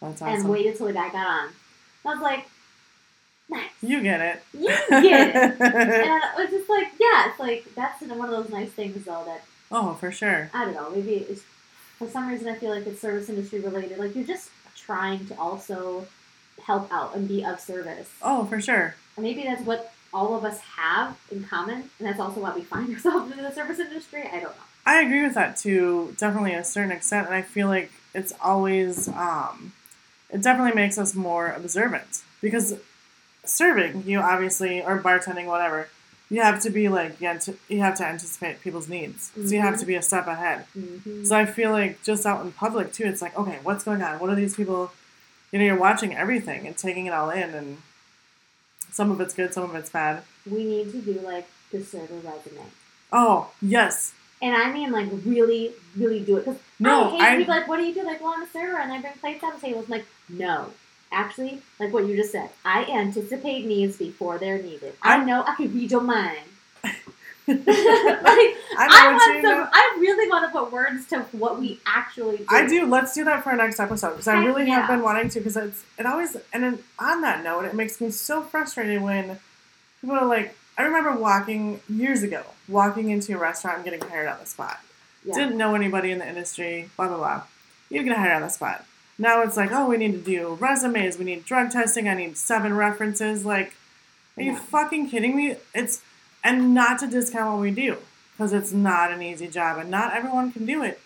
That's 0.00 0.20
awesome. 0.22 0.28
and 0.28 0.48
waited 0.48 0.76
till 0.76 0.86
the 0.86 0.92
guy 0.92 1.08
got 1.10 1.26
on. 1.26 1.48
I 2.04 2.08
was 2.14 2.20
like, 2.20 2.48
nice. 3.50 3.70
You 3.82 4.02
get 4.02 4.20
it. 4.20 4.42
You 4.52 4.68
get 4.68 5.28
it. 5.28 5.60
and 5.60 6.22
it 6.22 6.38
was 6.38 6.50
just 6.50 6.68
like, 6.68 6.88
yeah, 6.98 7.30
it's 7.30 7.38
like 7.38 7.66
that's 7.74 8.02
one 8.02 8.28
of 8.28 8.30
those 8.30 8.50
nice 8.50 8.70
things 8.70 9.04
though 9.04 9.24
that 9.26 9.42
oh, 9.70 9.94
for 9.94 10.10
sure. 10.10 10.50
I 10.54 10.64
don't 10.64 10.74
know. 10.74 10.90
Maybe 10.90 11.14
it's 11.14 11.42
for 11.98 12.08
some 12.08 12.28
reason 12.28 12.48
I 12.48 12.54
feel 12.54 12.70
like 12.70 12.86
it's 12.86 13.00
service 13.00 13.28
industry 13.28 13.60
related. 13.60 13.98
Like 13.98 14.14
you're 14.14 14.24
just 14.24 14.50
trying 14.76 15.26
to 15.26 15.38
also 15.38 16.06
help 16.64 16.90
out 16.92 17.14
and 17.14 17.28
be 17.28 17.44
of 17.44 17.60
service. 17.60 18.10
Oh, 18.22 18.44
for 18.44 18.60
sure. 18.60 18.94
And 19.16 19.24
maybe 19.24 19.42
that's 19.44 19.62
what 19.62 19.92
all 20.12 20.36
of 20.36 20.44
us 20.44 20.60
have 20.60 21.16
in 21.30 21.44
common, 21.44 21.90
and 21.98 22.08
that's 22.08 22.20
also 22.20 22.40
why 22.40 22.54
we 22.54 22.62
find 22.62 22.90
ourselves 22.94 23.32
in 23.32 23.42
the 23.42 23.52
service 23.52 23.78
industry. 23.78 24.22
I 24.22 24.40
don't 24.40 24.56
know. 24.56 24.64
I 24.86 25.02
agree 25.02 25.22
with 25.22 25.34
that 25.34 25.56
to 25.58 26.14
definitely 26.18 26.54
a 26.54 26.64
certain 26.64 26.90
extent, 26.90 27.26
and 27.26 27.34
I 27.34 27.42
feel 27.42 27.68
like 27.68 27.92
it's 28.14 28.32
always 28.42 29.08
um, 29.08 29.72
it 30.30 30.42
definitely 30.42 30.74
makes 30.74 30.98
us 30.98 31.14
more 31.14 31.52
observant 31.52 32.22
because 32.40 32.74
serving 33.50 34.04
you 34.06 34.18
obviously 34.20 34.82
or 34.82 34.98
bartending 35.00 35.46
whatever 35.46 35.88
you 36.30 36.40
have 36.40 36.60
to 36.62 36.70
be 36.70 36.88
like 36.88 37.20
you 37.20 37.26
have 37.26 37.40
to, 37.40 37.54
you 37.68 37.80
have 37.80 37.96
to 37.96 38.04
anticipate 38.06 38.60
people's 38.60 38.88
needs 38.88 39.32
so 39.34 39.50
you 39.54 39.60
have 39.60 39.78
to 39.78 39.84
be 39.86 39.94
a 39.96 40.02
step 40.02 40.26
ahead 40.26 40.64
Mm-hmm. 40.78 41.24
so 41.24 41.36
I 41.36 41.44
feel 41.46 41.70
like 41.72 42.02
just 42.02 42.24
out 42.24 42.44
in 42.44 42.52
public 42.52 42.92
too 42.92 43.04
it's 43.04 43.20
like 43.22 43.36
okay 43.36 43.58
what's 43.62 43.84
going 43.84 44.02
on 44.02 44.18
what 44.20 44.30
are 44.30 44.34
these 44.36 44.54
people 44.56 44.92
you 45.50 45.58
know 45.58 45.64
you're 45.64 45.78
watching 45.78 46.14
everything 46.14 46.66
and 46.66 46.76
taking 46.76 47.06
it 47.06 47.12
all 47.12 47.30
in 47.30 47.50
and 47.54 47.78
some 48.90 49.10
of 49.10 49.20
it's 49.20 49.34
good 49.34 49.52
some 49.52 49.64
of 49.64 49.74
it's 49.74 49.90
bad 49.90 50.22
We 50.50 50.64
need 50.64 50.92
to 50.92 51.00
do 51.00 51.20
like 51.20 51.48
the 51.72 51.82
server 51.84 52.14
resume, 52.14 52.64
oh 53.12 53.50
yes 53.60 54.12
and 54.42 54.54
I 54.54 54.72
mean 54.72 54.90
like 54.90 55.08
really, 55.24 55.72
really 55.96 56.20
do 56.20 56.36
it 56.38 56.44
because 56.46 56.60
no 56.78 57.08
I 57.08 57.10
hate 57.10 57.20
I, 57.20 57.36
people 57.38 57.54
like, 57.54 57.68
what 57.68 57.76
do 57.76 57.84
you 57.84 57.94
do? 57.94 58.02
Like, 58.04 58.20
well, 58.22 58.32
I'm 58.36 58.42
a 58.42 58.48
server 58.48 58.78
and 58.78 58.90
I 58.92 59.00
bring 59.00 59.12
plates 59.14 59.44
on 59.44 59.52
the 59.54 59.60
tables. 59.60 59.84
I'm 59.84 59.90
like, 59.90 60.06
no. 60.30 60.70
Actually, 61.12 61.60
like 61.78 61.92
what 61.92 62.06
you 62.06 62.16
just 62.16 62.32
said, 62.32 62.50
I 62.64 62.84
anticipate 62.84 63.66
needs 63.66 63.96
before 63.96 64.38
they're 64.38 64.62
needed. 64.62 64.94
I 65.02 65.16
I'm- 65.16 65.26
know 65.26 65.42
I 65.46 65.54
can 65.56 65.72
read 65.74 65.90
your 65.90 66.00
mind. 66.02 66.38
like, 66.84 67.58
I 67.58 68.54
I, 68.78 69.12
want 69.12 69.22
some. 69.22 69.42
know. 69.42 69.68
I 69.72 69.96
really 69.98 70.28
want 70.28 70.44
to 70.46 70.56
put 70.56 70.70
words 70.70 71.06
to 71.08 71.20
what 71.32 71.58
we 71.58 71.80
actually 71.84 72.38
do. 72.38 72.44
I 72.48 72.66
do. 72.66 72.86
Let's 72.86 73.12
do 73.12 73.24
that 73.24 73.42
for 73.42 73.50
our 73.50 73.56
next 73.56 73.80
episode 73.80 74.10
because 74.10 74.28
I 74.28 74.44
really 74.44 74.68
have 74.68 74.86
been 74.88 75.02
wanting 75.02 75.28
to. 75.30 75.40
Because 75.40 75.56
it's 75.56 75.82
it 75.98 76.06
always 76.06 76.36
and 76.52 76.62
then 76.62 76.78
on 76.98 77.22
that 77.22 77.42
note, 77.42 77.64
it 77.64 77.74
makes 77.74 78.00
me 78.00 78.10
so 78.10 78.42
frustrated 78.42 79.02
when 79.02 79.38
people 80.00 80.16
are 80.16 80.26
like. 80.26 80.56
I 80.78 80.84
remember 80.84 81.12
walking 81.12 81.80
years 81.90 82.22
ago, 82.22 82.42
walking 82.66 83.10
into 83.10 83.34
a 83.34 83.38
restaurant 83.38 83.78
and 83.78 83.84
getting 83.84 84.00
hired 84.08 84.28
on 84.28 84.38
the 84.40 84.46
spot. 84.46 84.78
Yeah. 85.24 85.34
Didn't 85.34 85.58
know 85.58 85.74
anybody 85.74 86.10
in 86.10 86.18
the 86.20 86.26
industry. 86.28 86.88
Blah 86.96 87.08
blah 87.08 87.16
blah. 87.18 87.42
You 87.90 88.02
get 88.02 88.16
hired 88.16 88.36
on 88.36 88.42
the 88.42 88.48
spot. 88.48 88.86
Now 89.20 89.42
it's 89.42 89.56
like, 89.56 89.70
oh, 89.70 89.86
we 89.86 89.98
need 89.98 90.12
to 90.12 90.18
do 90.18 90.54
resumes. 90.58 91.18
We 91.18 91.26
need 91.26 91.44
drug 91.44 91.70
testing. 91.70 92.08
I 92.08 92.14
need 92.14 92.38
seven 92.38 92.74
references. 92.74 93.44
Like, 93.44 93.74
are 94.38 94.42
you 94.42 94.52
Yeah. 94.52 94.58
fucking 94.58 95.10
kidding 95.10 95.36
me? 95.36 95.56
It's 95.74 96.00
and 96.42 96.72
not 96.72 96.98
to 97.00 97.06
discount 97.06 97.52
what 97.52 97.60
we 97.60 97.70
do 97.70 97.98
because 98.32 98.54
it's 98.54 98.72
not 98.72 99.12
an 99.12 99.20
easy 99.20 99.46
job 99.46 99.76
and 99.76 99.90
not 99.90 100.14
everyone 100.14 100.50
can 100.52 100.64
do 100.64 100.82
it. 100.82 100.98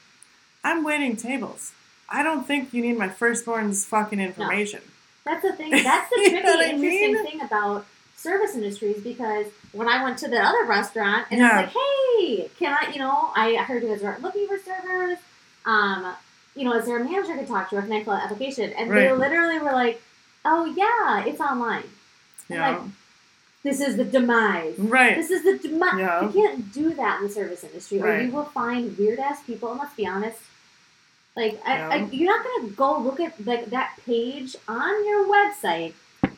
I'm 0.63 0.85
waiting 0.85 1.17
tables. 1.17 1.73
I 2.09 2.23
don't 2.23 2.47
think 2.47 2.73
you 2.73 2.81
need 2.83 2.97
my 2.97 3.09
firstborn's 3.09 3.85
fucking 3.85 4.21
information. 4.21 4.81
That's 5.25 5.43
the 5.43 5.53
thing. 5.55 5.71
That's 5.83 6.09
the 6.11 6.17
tricky, 6.31 6.37
I 6.47 6.65
interesting 6.71 7.15
mean? 7.15 7.27
thing 7.27 7.41
about 7.41 7.85
service 8.17 8.55
industries 8.55 9.03
because 9.03 9.47
when 9.73 9.89
I 9.89 10.05
went 10.05 10.19
to 10.19 10.29
the 10.29 10.39
other 10.41 10.65
restaurant 10.67 11.27
and 11.33 11.41
Yeah. 11.41 11.49
I 11.51 11.65
was 11.65 11.75
like, 11.75 11.85
hey, 12.19 12.51
can 12.57 12.77
I, 12.81 12.93
you 12.93 13.01
know, 13.01 13.33
I 13.35 13.57
heard 13.67 13.83
you 13.83 13.89
guys 13.89 14.03
were 14.03 14.17
looking 14.23 14.47
for 14.47 14.57
servers. 14.59 15.19
Um, 15.67 16.15
you 16.55 16.65
know, 16.65 16.75
is 16.79 16.87
there 16.87 16.99
a 16.99 17.05
manager 17.05 17.33
I 17.33 17.39
could 17.39 17.49
talk 17.49 17.71
to 17.71 17.77
or 17.77 17.83
can 17.83 17.93
I 17.93 18.05
fill 18.05 18.13
out 18.13 18.25
an 18.25 18.31
application? 18.31 18.73
And 18.73 18.91
they 18.91 19.13
literally 19.13 19.59
were 19.59 19.73
like, 19.73 20.01
oh, 20.45 20.65
yeah, 20.67 21.25
it's 21.25 21.41
online. 21.41 21.85
Yeah. 22.49 22.71
like, 22.71 22.81
this 23.63 23.81
is 23.81 23.97
the 23.97 24.05
demise. 24.05 24.79
right. 24.79 25.17
This 25.17 25.31
is 25.31 25.43
the 25.43 25.57
demise. 25.57 25.99
Yeah. 25.99 26.23
You 26.23 26.29
can't 26.31 26.73
do 26.73 26.93
that 26.95 27.21
in 27.21 27.29
the 27.29 27.33
service 27.33 27.65
industry, 27.65 28.01
or 28.01 28.21
you 28.21 28.31
will 28.31 28.45
find 28.45 28.97
weird 28.99 29.19
ass 29.19 29.43
people. 29.43 29.71
And 29.71 29.81
let's 29.81 29.95
be 29.95 30.07
honest, 30.07 30.39
like 31.35 31.61
I, 31.67 31.81
I, 31.81 31.97
you're 32.11 32.29
not 32.29 32.45
gonna 32.45 32.73
go 32.73 32.99
look 32.99 33.21
at 33.21 33.45
like 33.45 33.71
that 33.71 33.99
page 34.05 34.55
on 34.69 35.07
your 35.07 35.27
website 35.27 35.95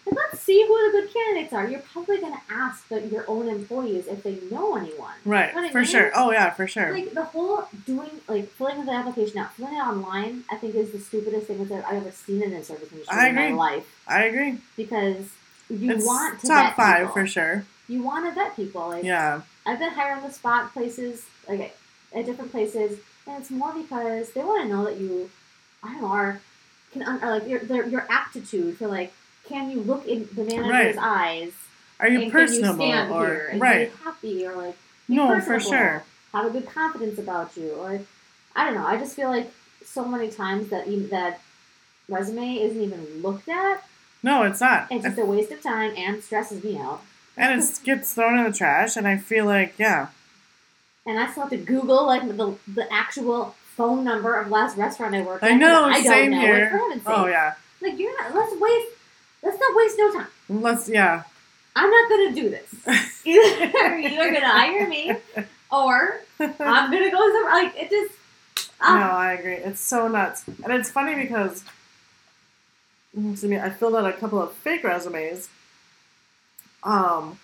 and 0.07 0.14
let's 0.16 0.40
see 0.40 0.64
who 0.66 0.75
the 0.92 1.01
good 1.01 1.12
candidates 1.12 1.53
are. 1.53 1.69
You're 1.69 1.81
probably 1.81 2.21
gonna 2.21 2.40
ask 2.51 2.87
the, 2.88 3.01
your 3.07 3.25
own 3.29 3.49
employees 3.49 4.07
if 4.07 4.23
they 4.23 4.38
know 4.51 4.77
anyone. 4.77 5.14
Right. 5.25 5.53
For 5.73 5.85
sure. 5.85 6.12
Oh 6.14 6.31
yeah, 6.31 6.51
for 6.51 6.66
sure. 6.66 6.92
Like 6.92 7.12
the 7.12 7.25
whole 7.25 7.69
doing 7.85 8.11
like 8.29 8.49
filling 8.53 8.85
the 8.85 8.92
application 8.92 9.38
out, 9.38 9.53
filling 9.55 9.75
it 9.75 9.81
online, 9.81 10.45
I 10.51 10.57
think 10.57 10.75
is 10.75 10.92
the 10.92 10.99
stupidest 11.01 11.49
thing 11.49 11.64
that 11.66 11.85
I've 11.87 11.97
ever 12.03 12.11
seen 12.12 12.42
in 12.42 12.51
the 12.53 12.62
service 12.62 12.90
industry 12.92 13.29
in 13.29 13.35
my 13.35 13.51
life 13.51 13.87
I 14.07 14.25
agree. 14.25 14.59
because 14.77 15.29
you 15.69 15.90
it's 15.92 16.07
want 16.07 16.40
to 16.40 16.47
top 16.47 16.77
five 16.77 17.09
people. 17.09 17.12
for 17.14 17.27
sure. 17.27 17.64
You 17.88 18.03
want 18.03 18.27
to 18.27 18.33
vet 18.33 18.55
people. 18.55 18.88
Like 18.88 19.05
Yeah. 19.05 19.42
I've 19.64 19.79
been 19.81 19.90
hired 19.90 20.19
on 20.19 20.23
the 20.23 20.33
spot 20.33 20.73
places, 20.73 21.27
like 21.49 21.77
at 22.14 22.25
different 22.27 22.53
places, 22.53 23.01
and 23.27 23.40
it's 23.40 23.51
more 23.51 23.73
because 23.75 24.31
they 24.31 24.45
want 24.45 24.62
to 24.62 24.69
know 24.69 24.85
that 24.85 24.99
you, 25.01 25.29
I 25.83 25.92
don't 25.95 26.03
know, 26.03 26.09
are 26.09 26.40
can 26.92 27.03
or 27.03 27.19
like 27.40 27.49
your 27.49 27.59
their, 27.61 27.85
your 27.87 28.07
aptitude 28.09 28.79
for 28.79 28.87
like, 28.87 29.12
can 29.48 29.70
you 29.70 29.80
look 29.80 30.06
in 30.06 30.28
the 30.35 30.44
manager's 30.44 30.96
Right. 30.96 30.98
eyes 30.98 31.52
Are 32.00 32.09
you 32.09 32.30
personable 32.30 32.87
you 32.87 33.12
or 33.12 33.50
right? 33.56 33.92
happy 34.04 34.46
or 34.46 34.54
like 34.54 34.76
No, 35.09 35.40
for 35.40 35.59
sure. 35.61 36.02
have 36.32 36.46
a 36.46 36.50
good 36.50 36.68
confidence 36.68 37.18
about 37.18 37.56
you 37.56 37.70
or 37.72 38.00
I 38.54 38.64
don't 38.64 38.74
know. 38.74 38.87
I 38.87 38.96
just 38.96 39.14
feel 39.14 39.28
like 39.28 39.52
so 39.85 40.04
many 40.04 40.30
times 40.30 40.68
that 40.70 40.88
you, 40.88 41.06
that 41.09 41.40
resume 42.09 42.56
isn't 42.62 42.80
even 42.80 43.22
looked 43.22 43.48
at. 43.48 43.85
No, 44.22 44.42
it's 44.44 44.61
not. 44.61 44.88
It's 44.90 45.04
just 45.04 45.18
a 45.18 45.24
waste 45.24 45.50
of 45.52 45.62
time 45.62 45.92
and 45.96 46.22
stresses 46.24 46.64
me 46.64 46.78
out. 46.78 47.02
and 47.37 47.62
it 47.62 47.80
gets 47.85 48.14
thrown 48.14 48.38
in 48.38 48.44
the 48.44 48.52
trash. 48.56 48.96
And 48.96 49.06
I 49.06 49.18
feel 49.18 49.44
like, 49.44 49.74
yeah, 49.78 50.09
And 51.04 51.18
I 51.20 51.30
still 51.30 51.42
have 51.42 51.50
to 51.50 51.56
Google 51.59 52.06
like 52.06 52.26
the 52.26 52.56
the 52.66 52.90
actual 52.92 53.54
phone 53.76 54.02
number 54.04 54.35
of 54.40 54.48
last 54.50 54.76
restaurant 54.78 55.14
I 55.14 55.20
worked 55.20 55.44
at. 55.44 55.52
I 55.52 55.54
know, 55.54 55.85
I 55.85 56.02
same 56.02 56.30
don't 56.30 56.40
know. 56.40 56.46
here. 56.46 56.80
Like, 56.90 57.02
oh 57.06 57.26
yeah, 57.26 57.54
Like 57.82 57.98
you're 57.98 58.16
not. 58.22 58.35
Let's 58.35 58.59
waste. 58.61 58.95
Let's 59.42 59.59
not 59.61 59.77
waste 59.77 59.96
no 59.99 60.12
time. 60.12 60.27
Let's 60.49 60.88
yeah. 60.88 61.22
I'm 61.75 61.90
not 61.90 62.09
gonna 62.09 62.35
do 62.35 62.49
this. 62.49 62.75
Either 63.25 63.99
you're 63.99 64.33
gonna 64.33 64.49
hire 64.49 64.88
me, 64.88 65.12
or 65.70 66.20
I'm 66.40 66.90
gonna 66.90 67.11
go 67.11 67.33
somewhere. 67.33 67.53
Like 67.53 67.77
it 67.77 67.90
just. 67.90 68.12
No, 68.81 68.87
ah, 68.88 69.18
I 69.18 69.33
agree. 69.33 69.55
It's 69.55 69.81
so 69.81 70.07
nuts, 70.09 70.44
and 70.46 70.72
it's 70.72 70.90
funny 70.90 71.14
because 71.14 71.64
excuse 73.16 73.44
me, 73.44 73.59
I 73.59 73.70
filled 73.70 73.94
out 73.96 74.07
a 74.07 74.12
couple 74.12 74.40
of 74.40 74.53
fake 74.53 74.85
resumes, 74.85 75.49
um, 76.83 77.38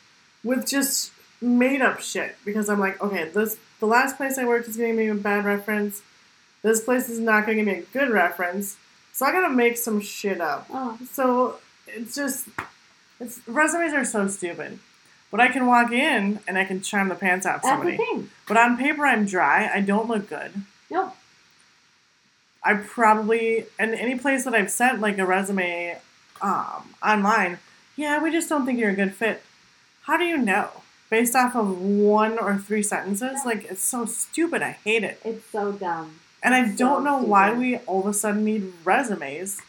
with 0.44 0.66
just 0.66 1.11
made 1.40 1.81
up 1.81 2.00
shit 2.00 2.37
because 2.44 2.68
I'm 2.68 2.78
like, 2.81 3.02
okay, 3.02 3.28
this 3.28 3.59
the 3.81 3.87
last 3.87 4.16
place 4.16 4.38
I 4.38 4.44
worked 4.44 4.68
is 4.68 4.76
gonna 4.76 4.88
give 4.88 4.96
me 4.96 5.09
a 5.09 5.14
bad 5.14 5.44
reference. 5.44 6.02
This 6.62 6.83
place 6.83 7.09
is 7.09 7.18
not 7.18 7.44
gonna 7.46 7.57
give 7.57 7.66
me 7.66 7.72
a 7.78 7.83
good 7.92 8.11
reference, 8.11 8.76
so 9.12 9.26
I 9.26 9.33
gotta 9.33 9.52
make 9.52 9.76
some 9.76 10.00
shit 10.00 10.40
up. 10.40 10.66
oh, 10.70 10.98
So 11.11 11.59
it's 11.94 12.14
just, 12.14 12.46
it's 13.20 13.40
resumes 13.46 13.92
are 13.92 14.05
so 14.05 14.28
stupid. 14.28 14.78
But 15.31 15.40
I 15.40 15.48
can 15.48 15.66
walk 15.66 15.92
in 15.92 16.40
and 16.46 16.59
I 16.59 16.64
can 16.64 16.83
charm 16.83 17.09
the 17.09 17.14
pants 17.14 17.46
out 17.46 17.57
of 17.57 17.62
that's 17.62 17.72
the 17.74 17.78
somebody. 17.78 17.96
thing. 17.96 18.31
But 18.46 18.59
on 18.59 18.76
paper, 18.76 19.07
I'm 19.07 19.24
dry. 19.24 19.70
I 19.72 19.81
don't 19.81 20.07
look 20.09 20.28
good. 20.28 20.50
Nope. 20.90 21.14
I 22.64 22.74
probably 22.74 23.66
and 23.78 23.94
any 23.94 24.16
place 24.18 24.44
that 24.44 24.55
I've 24.55 24.70
sent 24.70 25.00
like 25.00 25.18
a 25.18 25.26
resume 25.26 25.98
um, 26.40 26.94
online, 27.02 27.59
yeah, 27.96 28.22
we 28.22 28.31
just 28.31 28.48
don't 28.48 28.66
think 28.66 28.78
you're 28.78 28.90
a 28.90 28.94
good 28.94 29.14
fit. 29.14 29.42
How 30.02 30.16
do 30.16 30.24
you 30.24 30.37
know? 30.37 30.68
Based 31.11 31.35
off 31.37 31.55
of 31.57 31.81
one 31.81 32.38
or 32.38 32.57
three 32.59 32.83
sentences, 32.83 33.40
like 33.44 33.64
it's 33.70 33.83
so 33.83 34.05
stupid. 34.07 34.62
I 34.62 34.72
hate 34.85 35.05
it, 35.05 35.20
It's 35.24 35.44
so 35.50 35.72
dumb. 35.72 36.20
and 36.42 36.55
I 36.55 36.70
So 36.70 36.76
don't 36.76 37.05
know 37.05 37.18
why 37.18 37.52
we 37.52 37.76
all 37.78 38.00
of 38.00 38.07
a 38.07 38.14
sudden 38.14 38.44
need 38.44 38.72
resumes. 38.85 39.61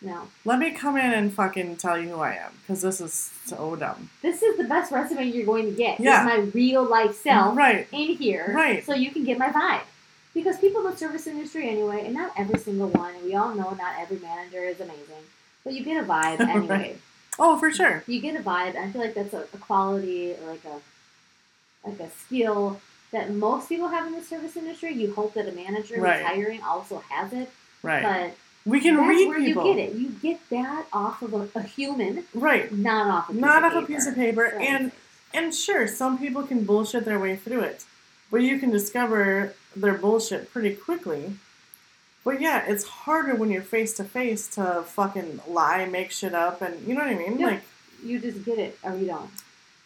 No. 0.00 0.28
Let 0.44 0.58
me 0.60 0.70
come 0.70 0.96
in 0.96 1.12
and 1.12 1.32
fucking 1.32 1.76
tell 1.76 1.98
you 1.98 2.10
who 2.10 2.20
I 2.20 2.34
am, 2.34 2.52
because 2.62 2.82
this 2.82 3.00
is 3.00 3.12
so 3.46 3.74
dumb. 3.74 4.10
This 4.22 4.42
is 4.42 4.56
the 4.56 4.64
best 4.64 4.92
resume 4.92 5.24
you're 5.26 5.44
going 5.46 5.64
to 5.64 5.72
get. 5.72 5.98
Yeah. 5.98 6.22
My 6.24 6.36
real 6.54 6.84
life 6.84 7.16
self 7.20 7.56
Right. 7.56 7.88
in 7.92 8.14
here. 8.16 8.52
Right. 8.54 8.84
So 8.86 8.94
you 8.94 9.10
can 9.10 9.24
get 9.24 9.38
my 9.38 9.48
vibe. 9.48 9.82
Because 10.34 10.56
people 10.58 10.84
in 10.86 10.92
the 10.92 10.96
service 10.96 11.26
industry 11.26 11.68
anyway, 11.68 12.04
and 12.04 12.14
not 12.14 12.32
every 12.36 12.60
single 12.60 12.88
one, 12.90 13.12
and 13.14 13.24
we 13.24 13.34
all 13.34 13.54
know 13.54 13.70
not 13.70 13.94
every 13.98 14.18
manager 14.20 14.62
is 14.62 14.78
amazing. 14.78 15.24
But 15.64 15.72
you 15.72 15.82
get 15.82 16.02
a 16.02 16.06
vibe 16.06 16.40
anyway. 16.48 16.66
Right. 16.68 17.00
Oh, 17.40 17.58
for 17.58 17.72
sure. 17.72 18.04
You 18.06 18.20
get 18.20 18.36
a 18.36 18.42
vibe, 18.42 18.76
and 18.76 18.78
I 18.78 18.90
feel 18.92 19.00
like 19.00 19.14
that's 19.14 19.34
a, 19.34 19.46
a 19.52 19.58
quality 19.58 20.34
like 20.46 20.64
a 20.64 21.88
like 21.88 21.98
a 22.00 22.10
skill 22.10 22.80
that 23.10 23.32
most 23.32 23.68
people 23.68 23.88
have 23.88 24.06
in 24.06 24.12
the 24.12 24.22
service 24.22 24.56
industry. 24.56 24.92
You 24.92 25.12
hope 25.14 25.34
that 25.34 25.48
a 25.48 25.52
manager 25.52 26.00
Right. 26.00 26.18
who's 26.20 26.26
hiring 26.26 26.62
also 26.62 26.98
has 27.08 27.32
it. 27.32 27.50
Right. 27.82 28.02
But 28.02 28.36
we 28.70 28.80
can 28.80 28.96
that's 28.96 29.08
read 29.08 29.28
where 29.28 29.38
people. 29.38 29.66
you 29.66 29.74
get 29.74 29.88
it. 29.88 29.94
You 29.96 30.08
get 30.10 30.40
that 30.50 30.86
off 30.92 31.22
of 31.22 31.32
a, 31.34 31.48
a 31.54 31.62
human, 31.62 32.24
Right. 32.34 32.70
not 32.72 33.06
off 33.08 33.28
a 33.28 33.32
piece 33.32 33.40
Not 33.40 33.64
of 33.64 33.72
off 33.72 33.84
a 33.84 33.86
piece 33.86 34.06
of 34.06 34.14
paper. 34.14 34.52
Right. 34.56 34.68
And 34.68 34.92
and 35.34 35.54
sure, 35.54 35.86
some 35.86 36.18
people 36.18 36.42
can 36.42 36.64
bullshit 36.64 37.04
their 37.04 37.18
way 37.18 37.36
through 37.36 37.60
it. 37.60 37.84
But 38.30 38.38
you 38.42 38.58
can 38.58 38.70
discover 38.70 39.54
their 39.76 39.94
bullshit 39.94 40.50
pretty 40.52 40.74
quickly. 40.74 41.34
But 42.24 42.40
yeah, 42.40 42.64
it's 42.66 42.84
harder 42.84 43.34
when 43.34 43.50
you're 43.50 43.62
face 43.62 43.94
to 43.94 44.04
face 44.04 44.46
to 44.56 44.82
fucking 44.86 45.40
lie, 45.46 45.86
make 45.86 46.10
shit 46.10 46.34
up, 46.34 46.60
and 46.60 46.86
you 46.86 46.94
know 46.94 47.00
what 47.00 47.10
I 47.10 47.14
mean? 47.14 47.38
Yeah. 47.38 47.46
Like, 47.46 47.62
you 48.04 48.18
just 48.18 48.44
get 48.44 48.58
it 48.58 48.78
or 48.82 48.94
you 48.96 49.06
don't. 49.06 49.30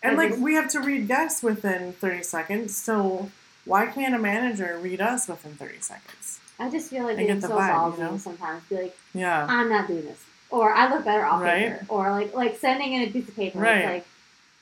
and 0.02 0.16
Like 0.16 0.36
we 0.38 0.54
have 0.54 0.68
to 0.70 0.80
read 0.80 1.06
guests 1.08 1.42
within 1.42 1.92
30 1.94 2.22
seconds. 2.24 2.76
So 2.76 3.30
why 3.64 3.86
can't 3.86 4.14
a 4.14 4.18
manager 4.18 4.78
read 4.82 5.00
us 5.00 5.28
within 5.28 5.54
30 5.54 5.80
seconds? 5.80 6.40
I 6.62 6.70
just 6.70 6.90
feel 6.90 7.04
like 7.04 7.18
I 7.18 7.24
get 7.24 7.36
it's 7.38 7.46
so 7.46 7.52
vibe, 7.52 7.70
ballsy 7.72 7.98
you 7.98 8.04
know? 8.04 8.16
sometimes. 8.18 8.62
Be 8.68 8.76
like, 8.76 8.96
Yeah. 9.14 9.46
I'm 9.48 9.68
not 9.68 9.88
doing 9.88 10.04
this, 10.04 10.22
or 10.50 10.72
I 10.72 10.92
look 10.94 11.04
better 11.04 11.24
off 11.24 11.42
Right. 11.42 11.72
paper, 11.72 11.86
or 11.88 12.10
like 12.10 12.34
like 12.34 12.58
sending 12.58 12.92
in 12.94 13.02
a 13.08 13.10
piece 13.12 13.28
of 13.28 13.36
paper. 13.36 13.58
Right. 13.58 13.76
It's 13.78 13.86
like 13.86 14.06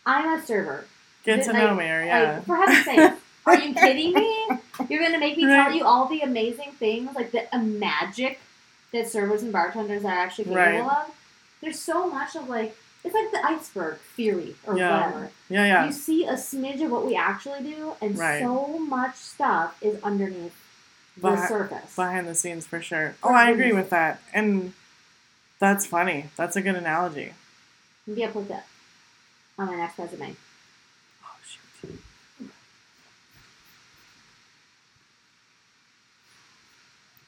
I'm 0.06 0.38
a 0.38 0.44
server. 0.44 0.84
Get 1.24 1.44
to 1.44 1.50
I- 1.54 1.58
know 1.58 1.74
me, 1.74 1.84
yeah. 1.84 2.32
Like 2.36 2.46
for 2.46 2.56
heaven's 2.56 2.84
sake, 2.84 3.12
are 3.46 3.58
you 3.58 3.74
kidding 3.82 4.14
me? 4.14 4.48
You're 4.88 5.02
gonna 5.02 5.18
make 5.18 5.36
me 5.36 5.44
Right. 5.44 5.64
tell 5.64 5.72
you 5.74 5.84
all 5.84 6.06
the 6.08 6.20
amazing 6.22 6.72
things, 6.78 7.14
like 7.14 7.30
the 7.32 7.46
magic 7.58 8.40
that 8.92 9.08
servers 9.08 9.42
and 9.42 9.52
bartenders 9.52 10.04
are 10.04 10.10
actually 10.10 10.44
capable 10.44 10.62
Right. 10.64 10.80
of. 10.80 11.14
There's 11.60 11.78
so 11.78 12.08
much 12.10 12.34
of 12.36 12.48
like 12.48 12.74
it's 13.04 13.14
like 13.14 13.30
the 13.30 13.42
iceberg 13.46 13.96
theory 14.16 14.56
or 14.66 14.76
Yeah. 14.76 15.06
whatever. 15.06 15.30
yeah, 15.48 15.64
yeah. 15.64 15.86
You 15.86 15.92
see 15.92 16.26
a 16.26 16.34
smidge 16.34 16.84
of 16.84 16.90
what 16.90 17.06
we 17.06 17.14
actually 17.16 17.62
do, 17.62 17.92
and 18.02 18.18
Right. 18.18 18.40
so 18.42 18.78
much 18.78 19.16
stuff 19.16 19.74
is 19.82 20.02
underneath 20.02 20.54
surface. 21.20 21.96
behind 21.96 22.26
the 22.26 22.34
scenes 22.34 22.66
for 22.66 22.80
sure. 22.80 23.14
For 23.20 23.30
Oh, 23.30 23.34
I 23.34 23.50
agree 23.50 23.72
with 23.72 23.90
that. 23.90 24.20
And 24.32 24.72
that's 25.58 25.86
funny. 25.86 26.26
That's 26.36 26.56
a 26.56 26.62
good 26.62 26.74
analogy. 26.74 27.32
Maybe 28.06 28.24
I'll 28.24 28.32
put 28.32 28.48
that 28.48 28.66
on 29.58 29.66
my 29.66 29.76
next 29.76 29.98
resume. 29.98 30.30
Oh. 30.32 30.49